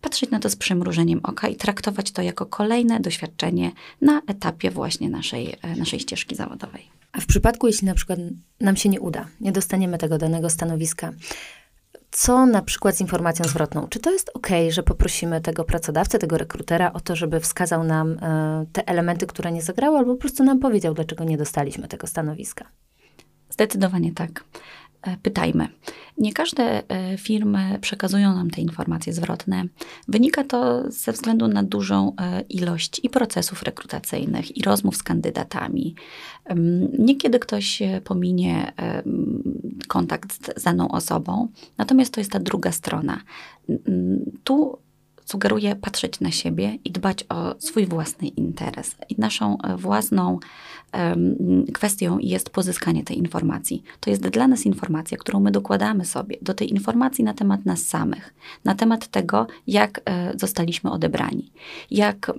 patrzeć 0.00 0.30
na 0.30 0.38
to 0.38 0.50
z 0.50 0.56
przymrużeniem 0.56 1.20
oka 1.22 1.48
i 1.48 1.56
traktować 1.56 2.10
to 2.10 2.22
jako 2.22 2.46
kolejne 2.46 3.00
doświadczenie 3.00 3.72
na 4.00 4.22
etapie 4.26 4.70
właśnie 4.70 5.10
naszej, 5.10 5.56
e, 5.62 5.76
naszej 5.76 6.00
ścieżki 6.00 6.34
zawodowej. 6.34 6.99
A 7.12 7.20
w 7.20 7.26
przypadku, 7.26 7.66
jeśli 7.66 7.86
na 7.86 7.94
przykład 7.94 8.18
nam 8.60 8.76
się 8.76 8.88
nie 8.88 9.00
uda, 9.00 9.26
nie 9.40 9.52
dostaniemy 9.52 9.98
tego 9.98 10.18
danego 10.18 10.50
stanowiska, 10.50 11.12
co 12.10 12.46
na 12.46 12.62
przykład 12.62 12.96
z 12.96 13.00
informacją 13.00 13.44
zwrotną? 13.44 13.88
Czy 13.88 13.98
to 14.00 14.10
jest 14.10 14.30
ok, 14.34 14.48
że 14.68 14.82
poprosimy 14.82 15.40
tego 15.40 15.64
pracodawcę, 15.64 16.18
tego 16.18 16.38
rekrutera 16.38 16.92
o 16.92 17.00
to, 17.00 17.16
żeby 17.16 17.40
wskazał 17.40 17.84
nam 17.84 18.12
e, 18.12 18.66
te 18.72 18.88
elementy, 18.88 19.26
które 19.26 19.52
nie 19.52 19.62
zagrały, 19.62 19.98
albo 19.98 20.14
po 20.14 20.20
prostu 20.20 20.44
nam 20.44 20.58
powiedział, 20.58 20.94
dlaczego 20.94 21.24
nie 21.24 21.38
dostaliśmy 21.38 21.88
tego 21.88 22.06
stanowiska? 22.06 22.64
Zdecydowanie 23.50 24.12
tak. 24.12 24.44
E, 25.02 25.16
pytajmy. 25.16 25.68
Nie 26.18 26.32
każde 26.32 26.88
e, 26.88 27.18
firmy 27.18 27.78
przekazują 27.80 28.34
nam 28.34 28.50
te 28.50 28.60
informacje 28.60 29.12
zwrotne. 29.12 29.64
Wynika 30.08 30.44
to 30.44 30.90
ze 30.90 31.12
względu 31.12 31.48
na 31.48 31.62
dużą 31.62 32.12
e, 32.20 32.40
ilość 32.40 33.00
i 33.02 33.10
procesów 33.10 33.62
rekrutacyjnych, 33.62 34.56
i 34.56 34.62
rozmów 34.62 34.96
z 34.96 35.02
kandydatami. 35.02 35.94
Niekiedy 36.98 37.38
ktoś 37.38 37.82
pominie 38.04 38.72
kontakt 39.88 40.60
z 40.60 40.62
daną 40.62 40.88
osobą, 40.88 41.48
natomiast 41.78 42.14
to 42.14 42.20
jest 42.20 42.32
ta 42.32 42.40
druga 42.40 42.72
strona. 42.72 43.20
Tu 44.44 44.78
sugeruję 45.24 45.76
patrzeć 45.76 46.20
na 46.20 46.30
siebie 46.30 46.78
i 46.84 46.90
dbać 46.90 47.24
o 47.28 47.54
swój 47.58 47.86
własny 47.86 48.28
interes. 48.28 48.96
I 49.08 49.14
naszą 49.18 49.58
własną 49.76 50.38
kwestią 51.74 52.18
jest 52.18 52.50
pozyskanie 52.50 53.04
tej 53.04 53.18
informacji. 53.18 53.82
To 54.00 54.10
jest 54.10 54.28
dla 54.28 54.48
nas 54.48 54.66
informacja, 54.66 55.18
którą 55.18 55.40
my 55.40 55.50
dokładamy 55.50 56.04
sobie 56.04 56.36
do 56.42 56.54
tej 56.54 56.70
informacji 56.70 57.24
na 57.24 57.34
temat 57.34 57.66
nas 57.66 57.86
samych, 57.86 58.34
na 58.64 58.74
temat 58.74 59.08
tego, 59.08 59.46
jak 59.66 60.00
e, 60.04 60.32
zostaliśmy 60.38 60.90
odebrani, 60.90 61.52
jak 61.90 62.32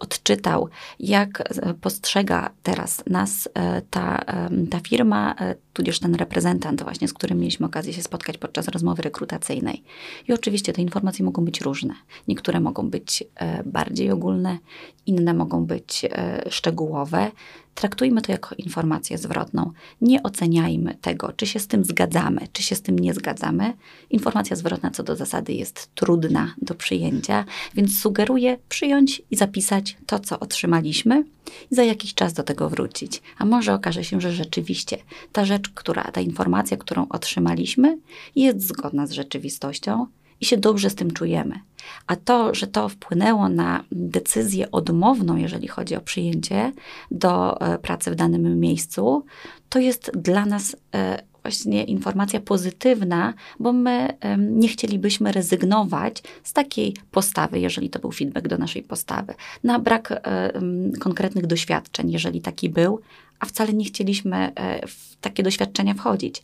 odczytał, 0.00 0.68
jak 1.00 1.40
e, 1.40 1.74
postrzega 1.74 2.50
teraz 2.62 3.02
nas 3.06 3.48
e, 3.54 3.82
ta, 3.82 4.24
ta 4.70 4.80
firma, 4.80 5.34
tudzież 5.72 6.00
ten 6.00 6.14
reprezentant 6.14 6.82
właśnie, 6.82 7.08
z 7.08 7.12
którym 7.12 7.38
mieliśmy 7.38 7.66
okazję 7.66 7.92
się 7.92 8.02
spotkać 8.02 8.38
podczas 8.38 8.68
rozmowy 8.68 9.02
rekrutacyjnej. 9.02 9.82
I 10.28 10.32
oczywiście 10.32 10.72
te 10.72 10.82
informacje 10.82 11.24
mogą 11.24 11.44
być 11.44 11.60
różne. 11.60 11.94
Niektóre 12.28 12.60
mogą 12.60 12.90
być 12.90 13.24
bardziej 13.64 14.10
ogólne, 14.10 14.58
inne 15.06 15.34
mogą 15.34 15.66
być 15.66 16.06
szczegółowe. 16.50 17.30
Traktujmy 17.74 18.22
to 18.22 18.32
jako 18.32 18.54
informację 18.54 19.18
zwrotną. 19.18 19.72
Nie 20.00 20.22
oceniajmy 20.22 20.94
tego, 21.00 21.32
czy 21.36 21.46
się 21.46 21.58
z 21.58 21.66
tym 21.66 21.84
zgadzamy, 21.84 22.48
czy 22.52 22.62
się 22.62 22.74
z 22.74 22.82
tym 22.82 22.98
nie 22.98 23.14
zgadzamy. 23.14 23.72
Informacja 24.10 24.56
zwrotna 24.56 24.90
co 24.90 25.02
do 25.02 25.16
zasady 25.16 25.52
jest 25.52 25.94
trudna 25.94 26.54
do 26.62 26.74
przyjęcia, 26.74 27.44
więc 27.74 27.98
sugeruję 27.98 28.58
przyjąć 28.68 29.22
i 29.30 29.36
zapisać 29.36 29.96
to, 30.06 30.18
co 30.18 30.40
otrzymaliśmy 30.40 31.24
i 31.70 31.74
za 31.74 31.84
jakiś 31.84 32.14
czas 32.14 32.32
do 32.32 32.42
tego 32.42 32.70
wrócić. 32.70 33.22
A 33.38 33.44
może 33.44 33.74
okaże 33.74 34.04
się, 34.04 34.20
że 34.20 34.32
rzeczywiście 34.32 34.96
ta 35.32 35.44
rzecz, 35.44 35.68
która, 35.68 36.02
ta 36.02 36.20
informacja, 36.20 36.76
którą 36.76 37.06
otrzymaliśmy, 37.08 37.98
jest 38.36 38.68
zgodna 38.68 39.06
z 39.06 39.12
rzeczywistością 39.12 40.06
i 40.44 40.46
się 40.46 40.56
dobrze 40.56 40.90
z 40.90 40.94
tym 40.94 41.10
czujemy. 41.10 41.60
A 42.06 42.16
to, 42.16 42.54
że 42.54 42.66
to 42.66 42.88
wpłynęło 42.88 43.48
na 43.48 43.84
decyzję 43.92 44.70
odmowną, 44.70 45.36
jeżeli 45.36 45.68
chodzi 45.68 45.96
o 45.96 46.00
przyjęcie 46.00 46.72
do 47.10 47.60
e, 47.60 47.78
pracy 47.78 48.10
w 48.10 48.14
danym 48.14 48.60
miejscu, 48.60 49.24
to 49.68 49.78
jest 49.78 50.10
dla 50.14 50.46
nas 50.46 50.76
e, 50.94 51.22
właśnie 51.42 51.84
informacja 51.84 52.40
pozytywna, 52.40 53.34
bo 53.60 53.72
my 53.72 54.08
nie 54.38 54.68
chcielibyśmy 54.68 55.32
rezygnować 55.32 56.22
z 56.42 56.52
takiej 56.52 56.96
postawy, 57.10 57.60
jeżeli 57.60 57.90
to 57.90 57.98
był 57.98 58.12
feedback 58.12 58.48
do 58.48 58.58
naszej 58.58 58.82
postawy, 58.82 59.34
na 59.64 59.78
brak 59.78 60.12
e, 60.12 60.52
konkretnych 61.00 61.46
doświadczeń, 61.46 62.10
jeżeli 62.10 62.40
taki 62.40 62.70
był, 62.70 63.00
a 63.40 63.46
wcale 63.46 63.72
nie 63.72 63.84
chcieliśmy 63.84 64.52
e, 64.54 64.86
w 64.86 65.16
takie 65.20 65.42
doświadczenia 65.42 65.94
wchodzić. 65.94 66.42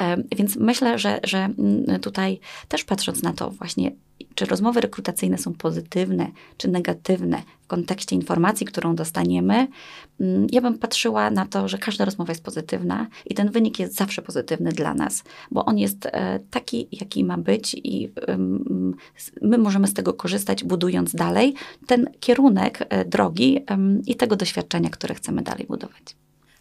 E, 0.00 0.16
więc 0.36 0.56
myślę, 0.56 0.98
że, 0.98 1.20
że 1.24 1.38
mm, 1.38 2.00
tutaj 2.00 2.40
też 2.68 2.84
patrząc 2.84 3.22
na 3.22 3.32
to 3.32 3.50
właśnie, 3.50 3.92
czy 4.34 4.44
rozmowy 4.44 4.80
rekrutacyjne 4.80 5.38
są 5.38 5.52
pozytywne, 5.54 6.26
czy 6.56 6.68
negatywne 6.68 7.42
w 7.60 7.66
kontekście 7.66 8.16
informacji, 8.16 8.66
którą 8.66 8.94
dostaniemy, 8.94 9.68
mm, 10.20 10.46
ja 10.52 10.60
bym 10.60 10.78
patrzyła 10.78 11.30
na 11.30 11.46
to, 11.46 11.68
że 11.68 11.78
każda 11.78 12.04
rozmowa 12.04 12.32
jest 12.32 12.44
pozytywna 12.44 13.06
i 13.26 13.34
ten 13.34 13.50
wynik 13.50 13.78
jest 13.78 13.94
zawsze 13.94 14.22
pozytywny 14.22 14.72
dla 14.72 14.94
nas, 14.94 15.24
bo 15.50 15.64
on 15.64 15.78
jest 15.78 16.06
e, 16.06 16.40
taki, 16.50 16.88
jaki 16.92 17.24
ma 17.24 17.38
być 17.38 17.74
i 17.74 18.12
my 19.42 19.58
możemy 19.58 19.86
z 19.86 19.94
tego 19.94 20.14
korzystać, 20.14 20.64
budując 20.64 21.14
dalej 21.14 21.54
ten 21.86 22.06
kierunek 22.20 22.88
drogi 23.06 23.64
i 24.06 24.14
tego 24.16 24.36
doświadczenia, 24.36 24.90
które 24.90 25.14
chcemy 25.14 25.42
dalej 25.42 25.66
budować. 25.66 26.16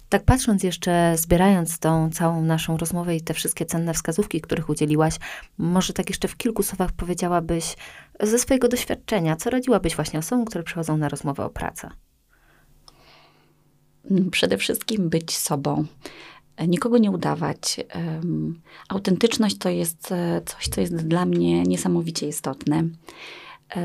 Tak 0.10 0.24
patrząc 0.24 0.63
jeszcze, 0.63 1.13
zbierając 1.17 1.80
tą 1.80 2.10
całą 2.10 2.41
naszą 2.41 2.78
rozmowę 2.78 3.15
i 3.15 3.22
te 3.22 3.34
wszystkie 3.34 3.65
cenne 3.65 3.93
wskazówki, 3.93 4.41
których 4.41 4.69
udzieliłaś, 4.69 5.15
może 5.58 5.93
tak 5.93 6.10
jeszcze 6.10 6.28
w 6.28 6.38
kilku 6.38 6.63
słowach 6.63 6.91
powiedziałabyś 6.91 7.76
ze 8.19 8.39
swojego 8.39 8.67
doświadczenia, 8.67 9.36
co 9.36 9.50
radziłabyś 9.50 9.95
właśnie 9.95 10.19
osobom, 10.19 10.45
które 10.45 10.63
przychodzą 10.63 10.98
na 10.98 11.10
rozmowę 11.10 11.45
o 11.45 11.50
pracę? 11.50 11.89
Mm, 14.12 14.30
przede 14.30 14.58
wszystkim 14.58 15.10
być 15.10 15.38
sobą. 15.38 15.86
Nikogo 16.67 16.98
nie 16.98 17.12
udawać. 17.12 17.80
Autentyczność 18.89 19.58
to 19.58 19.69
jest 19.69 20.12
e, 20.12 20.41
coś, 20.45 20.67
co 20.67 20.82
jest 20.82 20.95
dla 20.95 21.26
mnie 21.26 21.63
niesamowicie 21.63 22.28
istotne. 22.28 22.78
E, 22.78 23.80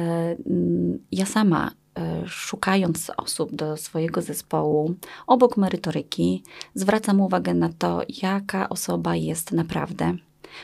mm, 0.46 0.98
ja 1.12 1.26
sama 1.26 1.70
E, 1.70 1.83
szukając 2.26 3.10
osób 3.16 3.54
do 3.54 3.76
swojego 3.76 4.22
zespołu, 4.22 4.94
obok 5.26 5.56
merytoryki, 5.56 6.42
zwracam 6.74 7.20
uwagę 7.20 7.54
na 7.54 7.68
to, 7.78 8.02
jaka 8.22 8.68
osoba 8.68 9.16
jest 9.16 9.52
naprawdę, 9.52 10.16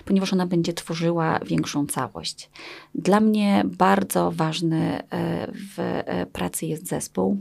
ponieważ 0.04 0.32
ona 0.32 0.46
będzie 0.46 0.72
tworzyła 0.72 1.38
większą 1.38 1.86
całość. 1.86 2.50
Dla 2.94 3.20
mnie 3.20 3.62
bardzo 3.64 4.30
ważny 4.30 5.02
e, 5.10 5.52
w 5.52 5.78
e, 5.78 6.26
pracy 6.26 6.66
jest 6.66 6.88
zespół 6.88 7.36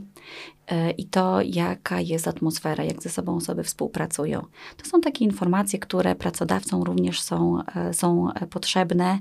i 0.98 1.04
to, 1.04 1.40
jaka 1.42 2.00
jest 2.00 2.28
atmosfera, 2.28 2.84
jak 2.84 3.02
ze 3.02 3.08
sobą 3.08 3.36
osoby 3.36 3.64
współpracują. 3.64 4.46
To 4.76 4.86
są 4.86 5.00
takie 5.00 5.24
informacje, 5.24 5.78
które 5.78 6.14
pracodawcom 6.14 6.82
również 6.82 7.20
są, 7.20 7.62
e, 7.74 7.94
są 7.94 8.32
e, 8.32 8.46
potrzebne. 8.46 9.18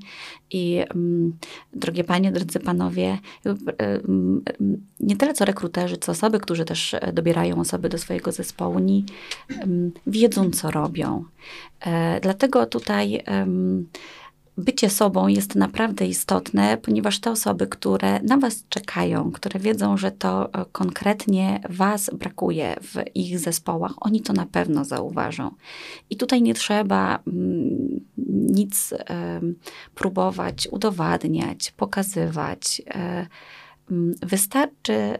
I 0.51 0.83
mm, 0.95 1.37
drogie 1.73 2.03
panie, 2.03 2.31
drodzy 2.31 2.59
panowie, 2.59 3.17
nie 4.99 5.17
tyle 5.17 5.33
co 5.33 5.45
rekruterzy, 5.45 5.97
co 5.97 6.11
osoby, 6.11 6.39
którzy 6.39 6.65
też 6.65 6.95
dobierają 7.13 7.59
osoby 7.59 7.89
do 7.89 7.97
swojego 7.97 8.31
zespołu, 8.31 8.79
nie 8.79 9.01
wiedzą, 10.07 10.51
co 10.51 10.71
robią. 10.71 11.23
Dlatego 12.21 12.65
tutaj 12.65 13.23
bycie 14.59 14.89
sobą 14.89 15.27
jest 15.27 15.55
naprawdę 15.55 16.05
istotne, 16.07 16.77
ponieważ 16.77 17.19
te 17.19 17.31
osoby, 17.31 17.67
które 17.67 18.19
na 18.19 18.37
Was 18.37 18.63
czekają, 18.69 19.31
które 19.31 19.59
wiedzą, 19.59 19.97
że 19.97 20.11
to 20.11 20.53
e, 20.53 20.65
konkretnie 20.71 21.61
Was 21.69 22.09
brakuje 22.13 22.75
w 22.81 23.15
ich 23.15 23.39
zespołach, 23.39 23.93
oni 23.99 24.21
to 24.21 24.33
na 24.33 24.45
pewno 24.45 24.85
zauważą. 24.85 25.51
I 26.09 26.17
tutaj 26.17 26.41
nie 26.41 26.53
trzeba 26.53 27.19
mm, 27.27 28.05
nic 28.51 28.93
próbować 29.95 30.67
udowadniać, 30.71 31.71
pokazywać. 31.71 32.81
E, 33.91 33.99
Mm, 33.99 34.15
wystarczy 34.21 35.17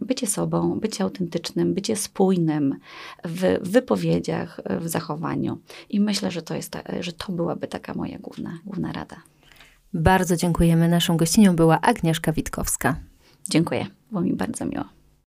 bycie 0.00 0.26
sobą, 0.26 0.80
bycie 0.80 1.04
autentycznym, 1.04 1.74
bycie 1.74 1.96
spójnym 1.96 2.78
w 3.24 3.58
wypowiedziach, 3.62 4.60
w 4.80 4.88
zachowaniu. 4.88 5.58
I 5.90 6.00
myślę, 6.00 6.30
że 6.30 6.42
to, 6.42 6.54
jest, 6.54 6.76
że 7.00 7.12
to 7.12 7.32
byłaby 7.32 7.68
taka 7.68 7.94
moja 7.94 8.18
główna, 8.18 8.58
główna 8.64 8.92
rada. 8.92 9.16
Bardzo 9.94 10.36
dziękujemy. 10.36 10.88
Naszą 10.88 11.16
gościnią 11.16 11.56
była 11.56 11.80
Agnieszka 11.80 12.32
Witkowska. 12.32 12.96
Dziękuję, 13.50 13.86
było 14.10 14.22
mi 14.22 14.32
bardzo 14.32 14.64
miło. 14.64 14.84